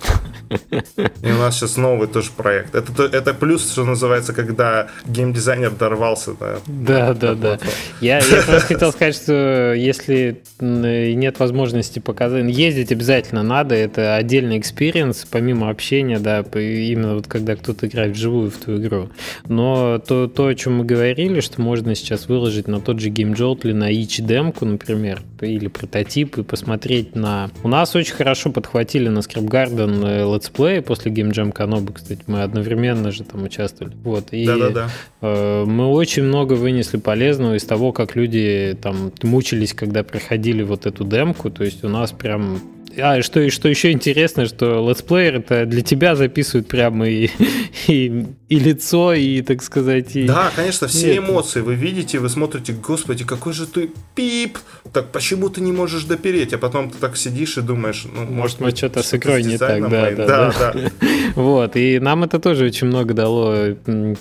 [1.22, 2.74] И у нас сейчас новый тоже проект.
[2.74, 6.32] Это, это плюс, что называется, когда геймдизайнер дорвался.
[6.38, 7.34] Да, да, да.
[7.34, 7.58] да.
[8.00, 14.58] Я, я просто хотел сказать, что если нет возможности показать, ездить обязательно надо, это отдельный
[14.58, 19.10] experience, помимо общения, да, именно вот когда кто-то играет вживую в ту игру.
[19.48, 23.10] Но то, то, то, о чем мы говорили, что можно сейчас выложить на тот же
[23.10, 27.50] GameJolt или на itch демку, например, или прототип, и посмотреть на...
[27.62, 32.22] У нас очень хорошо подхватили на Script Garden let's play после Game Jam Kanobu, кстати,
[32.26, 33.94] мы одновременно же там участвовали.
[34.02, 34.88] Вот, и Да-да-да.
[35.20, 40.86] Э, мы очень много вынесли полезного из того, как люди там мучились, когда проходили вот
[40.86, 42.60] эту демку, то есть у нас прям
[42.98, 47.28] а, что, и что еще интересно, что летсплеер это для тебя записывают прямо и,
[47.88, 50.24] и, и лицо, и, так сказать, и...
[50.24, 51.18] Да, конечно, все Нет.
[51.18, 54.58] эмоции вы видите, вы смотрите, господи, какой же ты пип,
[54.92, 58.60] так почему ты не можешь допереть, а потом ты так сидишь и думаешь, ну, может,
[58.60, 60.90] может что-то с игрой не так, да, да, да, да.
[61.34, 63.74] Вот, и нам это тоже очень много дало,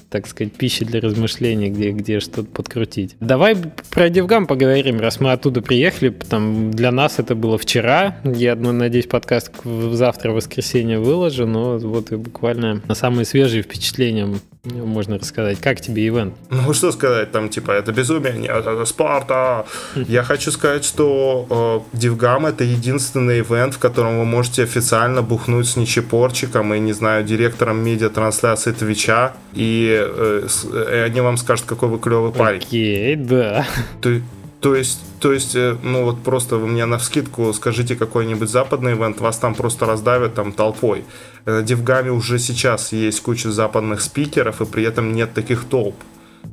[0.09, 3.15] так сказать, пищи для размышлений, где, где что-то подкрутить.
[3.19, 3.55] Давай
[3.91, 8.71] про DevGam поговорим, раз мы оттуда приехали, там для нас это было вчера, я ну,
[8.71, 14.14] надеюсь, подкаст завтра, в воскресенье выложу, но вот и буквально на самые свежие впечатления
[14.63, 15.59] можно рассказать.
[15.59, 16.33] Как тебе ивент?
[16.49, 19.65] Ну, что сказать, там, типа, это безумие, нет, это Спарта.
[19.95, 25.77] Я хочу сказать, что э, это единственный ивент, в котором вы можете официально бухнуть с
[25.77, 30.47] ничепорчиком и, не знаю, директором медиатрансляции Твича, и, э,
[30.91, 32.59] и они вам скажут, какой вы клевый парень.
[32.59, 33.65] Окей, да.
[34.01, 34.23] Ты,
[34.65, 38.93] то есть, то есть, э, ну вот просто вы мне на вскидку скажите какой-нибудь западный
[38.93, 41.05] ивент, вас там просто раздавят там толпой.
[41.45, 45.93] На Дивгаме уже сейчас есть куча западных спикеров, и при этом нет таких толп.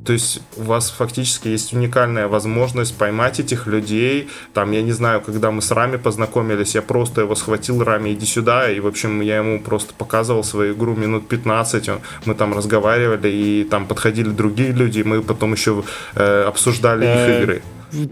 [0.05, 4.29] То есть у вас фактически есть уникальная возможность поймать этих людей.
[4.53, 8.27] Там, я не знаю, когда мы с Рами познакомились, я просто его схватил, Рами, иди
[8.27, 8.69] сюда.
[8.69, 11.89] И, в общем, я ему просто показывал свою игру минут 15.
[12.25, 15.83] Мы там разговаривали, и там подходили другие люди, и мы потом еще
[16.13, 17.63] э, обсуждали их э, игры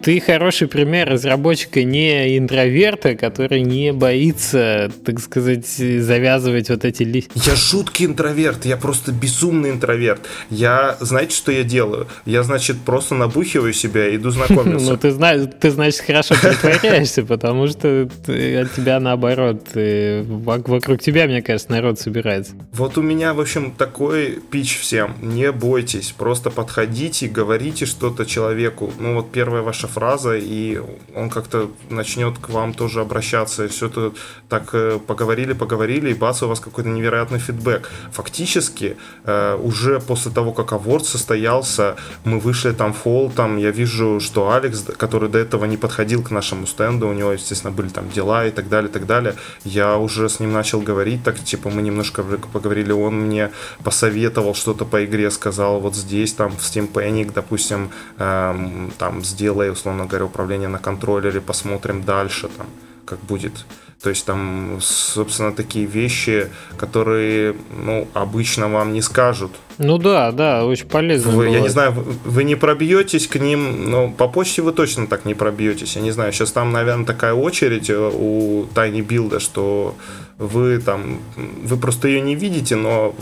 [0.01, 7.31] ты хороший пример разработчика не интроверта, который не боится, так сказать, завязывать вот эти листья.
[7.35, 10.21] Я жуткий интроверт, я просто безумный интроверт.
[10.49, 12.07] Я, знаете, что я делаю?
[12.25, 14.91] Я, значит, просто набухиваю себя и иду знакомиться.
[14.91, 19.67] Ну, ты знаешь, ты, значит, хорошо притворяешься, потому что от тебя наоборот.
[19.73, 22.53] Вокруг тебя, мне кажется, народ собирается.
[22.73, 25.15] Вот у меня, в общем, такой пич всем.
[25.21, 28.91] Не бойтесь, просто подходите, говорите что-то человеку.
[28.99, 30.81] Ну, вот первое ваша фраза, и
[31.15, 34.11] он как-то начнет к вам тоже обращаться, и все это
[34.49, 37.89] так э, поговорили, поговорили, и бац, у вас какой-то невероятный фидбэк.
[38.11, 41.95] Фактически, э, уже после того, как аворд состоялся,
[42.25, 46.31] мы вышли там фол, там я вижу, что Алекс, который до этого не подходил к
[46.31, 49.97] нашему стенду, у него, естественно, были там дела и так далее, и так далее, я
[49.97, 53.51] уже с ним начал говорить, так, типа, мы немножко поговорили, он мне
[53.85, 59.60] посоветовал что-то по игре, сказал, вот здесь, там, в Steam Panic, допустим, эм, там, сделай
[59.61, 62.67] дисплей, условно говоря, управление на контроллере, посмотрим дальше, там,
[63.05, 63.65] как будет.
[64.01, 69.51] То есть там, собственно, такие вещи, которые, ну, обычно вам не скажут.
[69.77, 71.31] Ну да, да, очень полезно.
[71.31, 75.05] Вы, я не знаю, вы, вы не пробьетесь к ним, но по почте вы точно
[75.05, 75.95] так не пробьетесь.
[75.95, 79.95] Я не знаю, сейчас там, наверное, такая очередь э, у Tiny Build, что
[80.39, 81.19] вы там,
[81.63, 83.13] вы просто ее не видите, но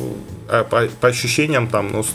[0.47, 2.05] э, по, по ощущениям там, ну,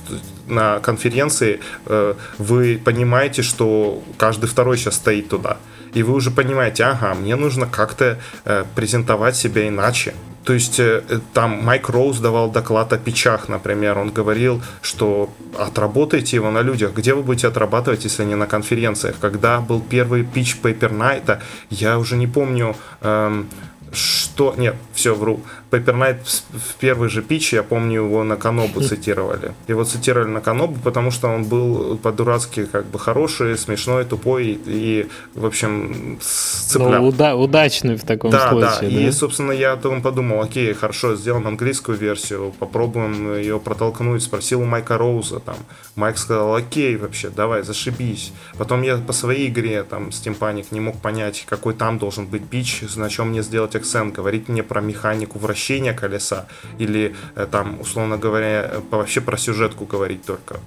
[0.46, 5.58] на конференции э, вы понимаете, что каждый второй сейчас стоит туда.
[5.94, 10.14] И вы уже понимаете, ага, мне нужно как-то э, презентовать себя иначе.
[10.44, 13.98] То есть э, там Майк Роуз давал доклад о печах, например.
[13.98, 16.92] Он говорил, что отработайте его на людях.
[16.94, 19.16] Где вы будете отрабатывать, если не на конференциях?
[19.20, 21.38] Когда был первый пич Paper Night,
[21.70, 23.48] я уже не помню, эм,
[23.92, 24.54] что...
[24.58, 25.40] Нет, все, вру.
[25.74, 26.18] Paper Knight
[26.52, 29.52] в первый же пич, я помню, его на Канобу цитировали.
[29.66, 35.08] Его цитировали на Канобу, потому что он был по-дурацки как бы хороший, смешной, тупой и,
[35.34, 37.02] в общем, цеплял.
[37.02, 38.90] Ну, уда- удачный в таком да, случае.
[38.90, 39.08] Да, да.
[39.08, 44.22] И, собственно, я о том подумал, окей, хорошо, сделаем английскую версию, попробуем ее протолкнуть.
[44.22, 45.56] Спросил у Майка Роуза, там.
[45.96, 48.32] Майк сказал, окей, вообще, давай, зашибись.
[48.58, 52.46] Потом я по своей игре, там, Steam Panic, не мог понять, какой там должен быть
[52.48, 55.63] пич, на чем мне сделать акцент, говорить мне про механику вращения
[55.94, 56.46] колеса
[56.78, 60.60] или э, там, условно говоря, вообще про сюжетку говорить только.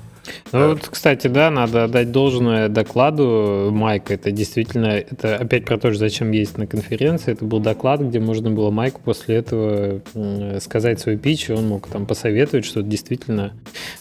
[0.51, 4.13] Ну вот, кстати, да, надо отдать должное докладу Майка.
[4.13, 7.34] Это действительно, это опять про то же, зачем есть на конференции.
[7.34, 10.01] Это был доклад, где можно было Майку после этого
[10.59, 13.53] сказать свой пич, и он мог там посоветовать, что действительно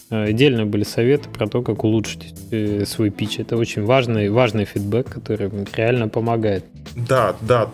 [0.09, 3.39] э, отдельно были советы про то, как улучшить э, свой пич.
[3.39, 6.65] Это очень важный, важный фидбэк, который реально помогает.
[6.95, 7.69] Да, да.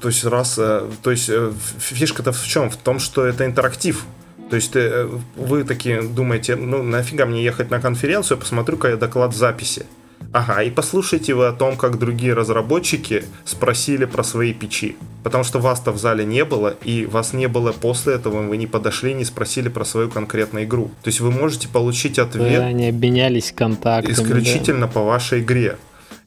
[0.00, 1.30] То есть раз, э, то есть
[1.78, 2.70] фишка-то в чем?
[2.70, 4.04] В том, что это интерактив.
[4.52, 9.34] То есть э, вы такие думаете, ну нафига мне ехать на конференцию, посмотрю-ка я доклад
[9.34, 9.86] записи.
[10.30, 14.96] Ага, и послушайте вы о том, как другие разработчики спросили про свои печи.
[15.24, 18.66] Потому что вас-то в зале не было, и вас не было после этого, вы не
[18.66, 20.90] подошли, не спросили про свою конкретную игру.
[21.02, 22.60] То есть вы можете получить ответ...
[22.60, 24.12] Да, они обменялись контактами.
[24.12, 24.92] Исключительно да.
[24.92, 25.78] по вашей игре.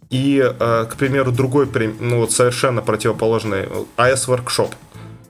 [0.09, 1.69] И, э, к примеру, другой,
[1.99, 3.65] ну вот совершенно противоположный,
[3.97, 4.71] AS Workshop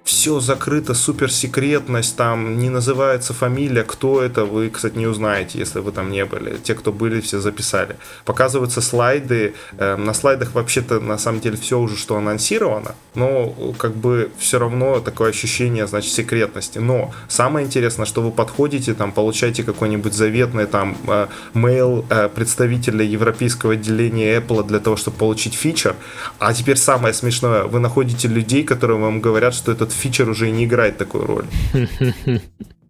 [0.05, 5.91] все закрыто, суперсекретность, там не называется фамилия, кто это, вы, кстати, не узнаете, если вы
[5.91, 6.57] там не были.
[6.57, 7.95] Те, кто были, все записали.
[8.23, 13.95] Показываются слайды, э, на слайдах вообще-то на самом деле все уже, что анонсировано, но как
[13.95, 16.77] бы все равно такое ощущение, значит, секретности.
[16.77, 23.03] Но самое интересное, что вы подходите, там, получаете какой-нибудь заветный там э, mail э, представителя
[23.03, 25.95] европейского отделения Apple для того, чтобы получить фичер,
[26.37, 30.65] а теперь самое смешное, вы находите людей, которые вам говорят, что этот фичер уже не
[30.65, 31.45] играет такую роль.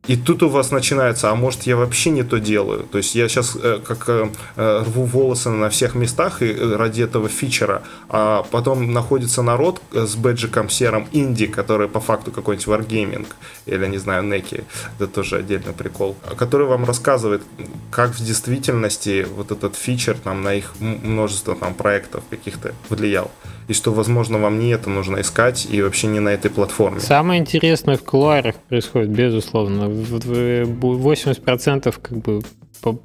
[0.08, 2.84] И тут у вас начинается, а может я вообще не то делаю.
[2.92, 6.76] То есть я сейчас э, как э, э, рву волосы на всех местах и, э,
[6.76, 12.32] ради этого фичера, а потом находится народ э, с бэджиком серым инди, который по факту
[12.32, 13.26] какой-нибудь Wargaming
[13.66, 14.64] или, не знаю, Неки,
[15.00, 17.42] это тоже отдельный прикол, который вам рассказывает,
[17.90, 23.32] как в действительности вот этот фичер там на их множество там проектов каких-то влиял
[23.68, 27.00] и что, возможно, вам не это нужно искать и вообще не на этой платформе.
[27.00, 29.86] Самое интересное в кулуарах происходит, безусловно.
[29.86, 32.42] 80% как бы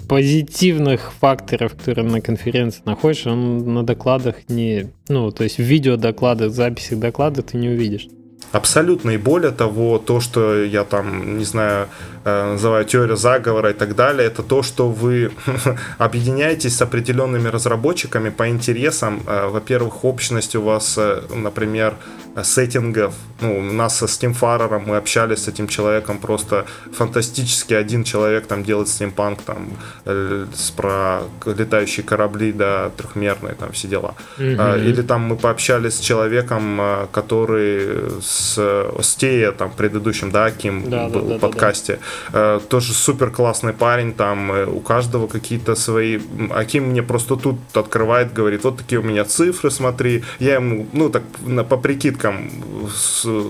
[0.08, 4.90] позитивных факторов, которые на конференции находишь, он на докладах не...
[5.08, 8.08] Ну, то есть в видео докладах, записях доклада ты не увидишь.
[8.52, 9.10] Абсолютно.
[9.10, 11.86] И более того, то, что я там, не знаю,
[12.24, 15.30] э, называю теория заговора и так далее, это то, что вы
[15.98, 19.22] объединяетесь с определенными разработчиками по интересам.
[19.26, 21.94] Э, во-первых, общность у вас, э, например,
[22.42, 23.14] сеттингов.
[23.40, 27.74] Ну, у нас со Steamfarer мы общались с этим человеком просто фантастически.
[27.74, 29.70] Один человек там делает стимпанк, там,
[30.04, 34.14] с, про летающие корабли, да, трехмерные, там, все дела.
[34.38, 34.84] Mm-hmm.
[34.84, 36.80] Или там мы пообщались с человеком,
[37.12, 41.98] который с с Остея, там, предыдущим, да, Аким да, был да, в подкасте.
[42.32, 42.56] Да, да.
[42.56, 46.20] Э, тоже супер классный парень, там, э, у каждого какие-то свои...
[46.50, 50.24] Аким мне просто тут открывает, говорит, вот такие у меня цифры, смотри.
[50.38, 51.22] Я ему, ну, так,
[51.68, 52.50] по прикидкам,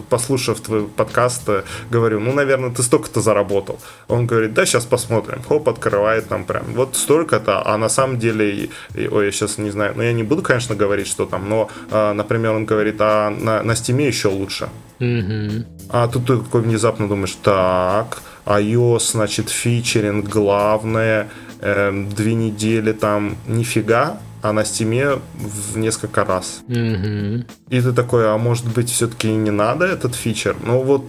[0.09, 3.79] послушав твой подкаст, э, говорю, ну, наверное, ты столько-то заработал.
[4.09, 5.43] Он говорит, да, сейчас посмотрим.
[5.49, 9.93] Хоп, открывает там прям, вот столько-то, а на самом деле, ой, я сейчас не знаю,
[9.97, 13.73] ну, я не буду, конечно, говорить, что там, но, например, он говорит, а на, на
[13.73, 14.69] Steam еще лучше.
[15.01, 15.65] Угу.
[15.89, 21.29] А тут ты такой внезапно думаешь, так, iOS, значит, фичеринг, главное,
[21.61, 26.61] э, две недели там, нифига, а на стиме в несколько раз.
[26.69, 27.45] Угу.
[27.69, 30.57] И ты такой, а может быть все-таки не надо этот фичер?
[30.65, 31.05] Ну вот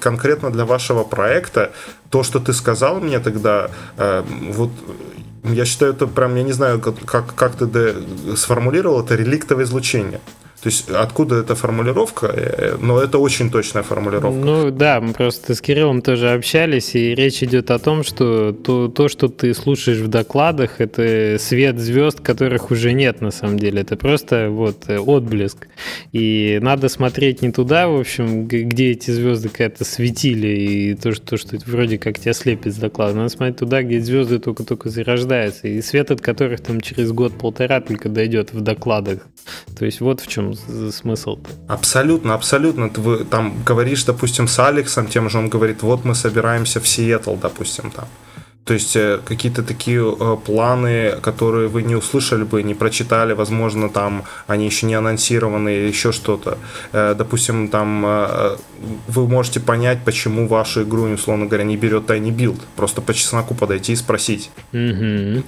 [0.00, 1.72] конкретно для вашего проекта,
[2.10, 4.70] то, что ты сказал мне тогда, э, вот
[5.44, 7.94] я считаю, это прям, я не знаю, как, как ты
[8.36, 10.20] сформулировал, это реликтовое излучение.
[10.60, 12.26] То есть откуда эта формулировка?
[12.26, 14.36] Э, но это очень точная формулировка.
[14.36, 18.88] Ну да, мы просто с Кириллом тоже общались, и речь идет о том, что то,
[18.88, 23.82] то что ты слушаешь в докладах, это свет звезд, которых уже нет на самом деле.
[23.82, 25.68] Это просто вот э, отблеск.
[26.12, 31.24] И надо смотреть не туда, в общем, где эти звезды когда-то светили, и то, что,
[31.24, 33.14] то, что вроде как тебя слепит с доклада.
[33.14, 38.08] Надо смотреть туда, где звезды только-только зарождаются, и свет от которых там через год-полтора только
[38.08, 39.20] дойдет в докладах.
[39.78, 41.38] То есть вот в чем смысл?
[41.68, 42.90] Абсолютно, абсолютно.
[42.90, 47.34] Ты там говоришь, допустим, с Алексом, тем же он говорит, вот мы собираемся в Сиэтл,
[47.36, 48.06] допустим, там.
[48.68, 53.88] То есть э, какие-то такие э, планы, которые вы не услышали бы, не прочитали, возможно,
[53.88, 56.58] там они еще не анонсированы или еще что-то.
[56.92, 58.58] Э, допустим, там
[59.08, 62.60] вы можете понять, почему вашу игру, условно говоря, не берет Tiny Build.
[62.76, 64.50] Просто по чесноку подойти и спросить.
[64.72, 65.44] Mm-hmm.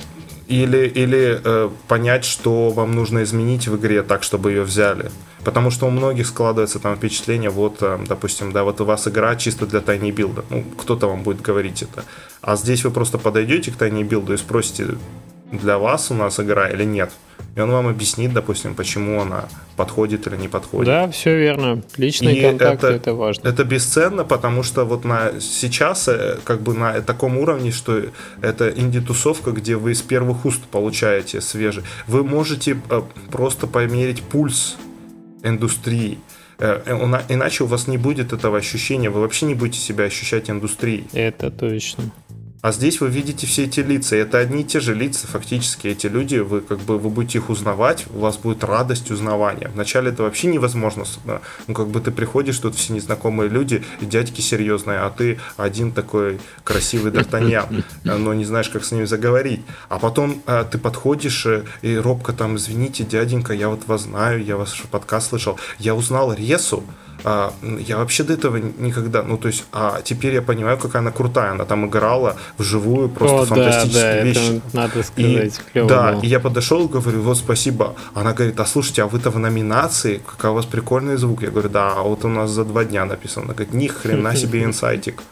[0.51, 5.13] Или, или э, понять, что вам нужно изменить в игре так, чтобы ее взяли.
[5.45, 9.37] Потому что у многих складывается там впечатление, вот, э, допустим, да, вот у вас игра
[9.37, 10.45] чисто для тайни билда.
[10.51, 12.05] Ну, кто-то вам будет говорить это.
[12.43, 14.89] А здесь вы просто подойдете к тайни билду и спросите,
[15.53, 17.11] для вас у нас игра или нет.
[17.57, 20.87] И он вам объяснит, допустим, почему она подходит или не подходит.
[20.87, 21.83] Да, все верно.
[21.97, 23.49] Личные и контакты это, это важно.
[23.49, 28.03] Это бесценно, потому что вот на сейчас э, как бы на таком уровне, что
[28.41, 31.83] это инди-тусовка, где вы с первых уст получаете свежий.
[32.07, 34.77] Вы можете э, просто померить пульс
[35.43, 36.19] индустрии.
[36.59, 36.83] Э,
[37.29, 41.07] иначе у вас не будет этого ощущения, вы вообще не будете себя ощущать индустрией.
[41.13, 42.05] Это точно.
[42.63, 44.17] А здесь вы видите все эти лица.
[44.17, 45.89] Это одни и те же лица, фактически.
[45.89, 49.71] Эти люди, вы как бы вы будете их узнавать, у вас будет радость узнавания.
[49.73, 51.05] Вначале это вообще невозможно.
[51.67, 55.93] Ну, как бы ты приходишь, тут все незнакомые люди, и дядьки серьезные, а ты один
[55.93, 59.63] такой красивый Д'Артаньян, но не знаешь, как с ними заговорить.
[59.89, 64.45] А потом а, ты подходишь э, и робко там, извините, дяденька, я вот вас знаю,
[64.45, 65.59] я ваш подкаст слышал.
[65.79, 66.85] Я узнал Ресу,
[67.25, 71.11] а, я вообще до этого никогда, ну то есть, а теперь я понимаю, какая она
[71.11, 74.39] крутая, она там играла вживую просто О, фантастические да, да, вещи.
[74.39, 76.21] Это, надо сказать, и, Да, было.
[76.23, 77.95] и я подошел и говорю, вот спасибо.
[78.15, 81.43] Она говорит, а слушайте, а вы-то в номинации, какой у вас прикольный звук.
[81.43, 83.47] Я говорю, да, а вот у нас за два дня написано.
[83.47, 85.23] Она говорит, ни хрена себе инсайтик.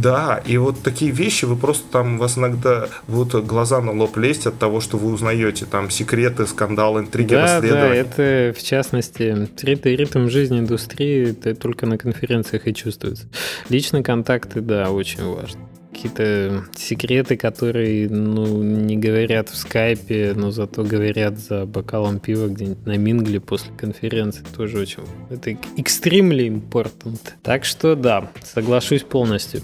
[0.00, 4.16] Да, и вот такие вещи, вы просто там, у вас иногда вот глаза на лоб
[4.16, 8.04] лезть от того, что вы узнаете, там, секреты, скандалы, интриги, да, расследования.
[8.04, 13.26] Да, это, в частности, ритм, ритм жизни индустрии, это только на конференциях и чувствуется.
[13.68, 15.60] Личные контакты, да, очень важно
[15.96, 22.84] какие-то секреты, которые, ну, не говорят в скайпе, но зато говорят за бокалом пива где-нибудь
[22.84, 24.44] на Мингле после конференции.
[24.54, 25.02] Тоже очень...
[25.30, 27.18] Это extremely important.
[27.42, 29.62] Так что да, соглашусь полностью.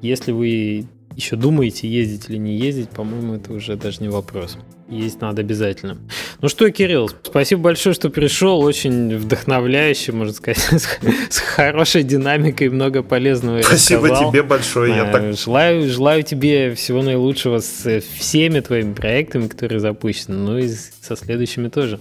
[0.00, 0.86] Если вы
[1.16, 4.58] еще думаете, ездить или не ездить, по-моему, это уже даже не вопрос.
[4.88, 5.98] Есть надо обязательно.
[6.42, 8.60] Ну что, Кирилл, спасибо большое, что пришел.
[8.60, 10.58] Очень вдохновляюще, можно сказать,
[11.30, 13.62] с, хорошей динамикой, много полезного.
[13.62, 14.30] Спасибо рассказал.
[14.30, 14.94] тебе большое.
[14.94, 15.34] Я так...
[15.34, 21.68] желаю, желаю тебе всего наилучшего с всеми твоими проектами, которые запущены, ну и со следующими
[21.68, 22.00] тоже.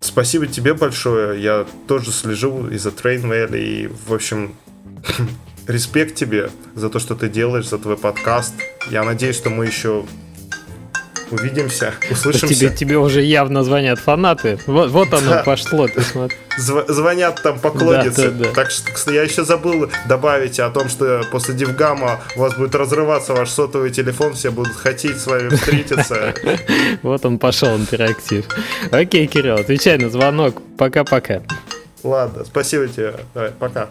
[0.00, 1.42] Спасибо тебе большое.
[1.42, 4.54] Я тоже слежу и за Train Valley, и, в общем,
[5.68, 8.54] респект тебе за то, что ты делаешь, за твой подкаст.
[8.90, 10.04] Я надеюсь, что мы еще
[11.30, 12.54] увидимся, услышимся.
[12.54, 14.58] Тебе, тебе уже явно звонят фанаты.
[14.66, 15.42] Вот, вот оно да.
[15.42, 16.36] пошло, ты смотри.
[16.58, 18.30] Зв- звонят там поклонницы.
[18.30, 18.54] Да, да, да.
[18.54, 23.34] Так что я еще забыл добавить о том, что после Дивгама у вас будет разрываться
[23.34, 26.34] ваш сотовый телефон, все будут хотеть с вами встретиться.
[27.02, 28.46] Вот он пошел интерактив.
[28.90, 30.62] Окей, Кирилл, отвечай на звонок.
[30.76, 31.42] Пока-пока.
[32.02, 33.14] Ладно, спасибо тебе.
[33.34, 33.88] Давай, пока.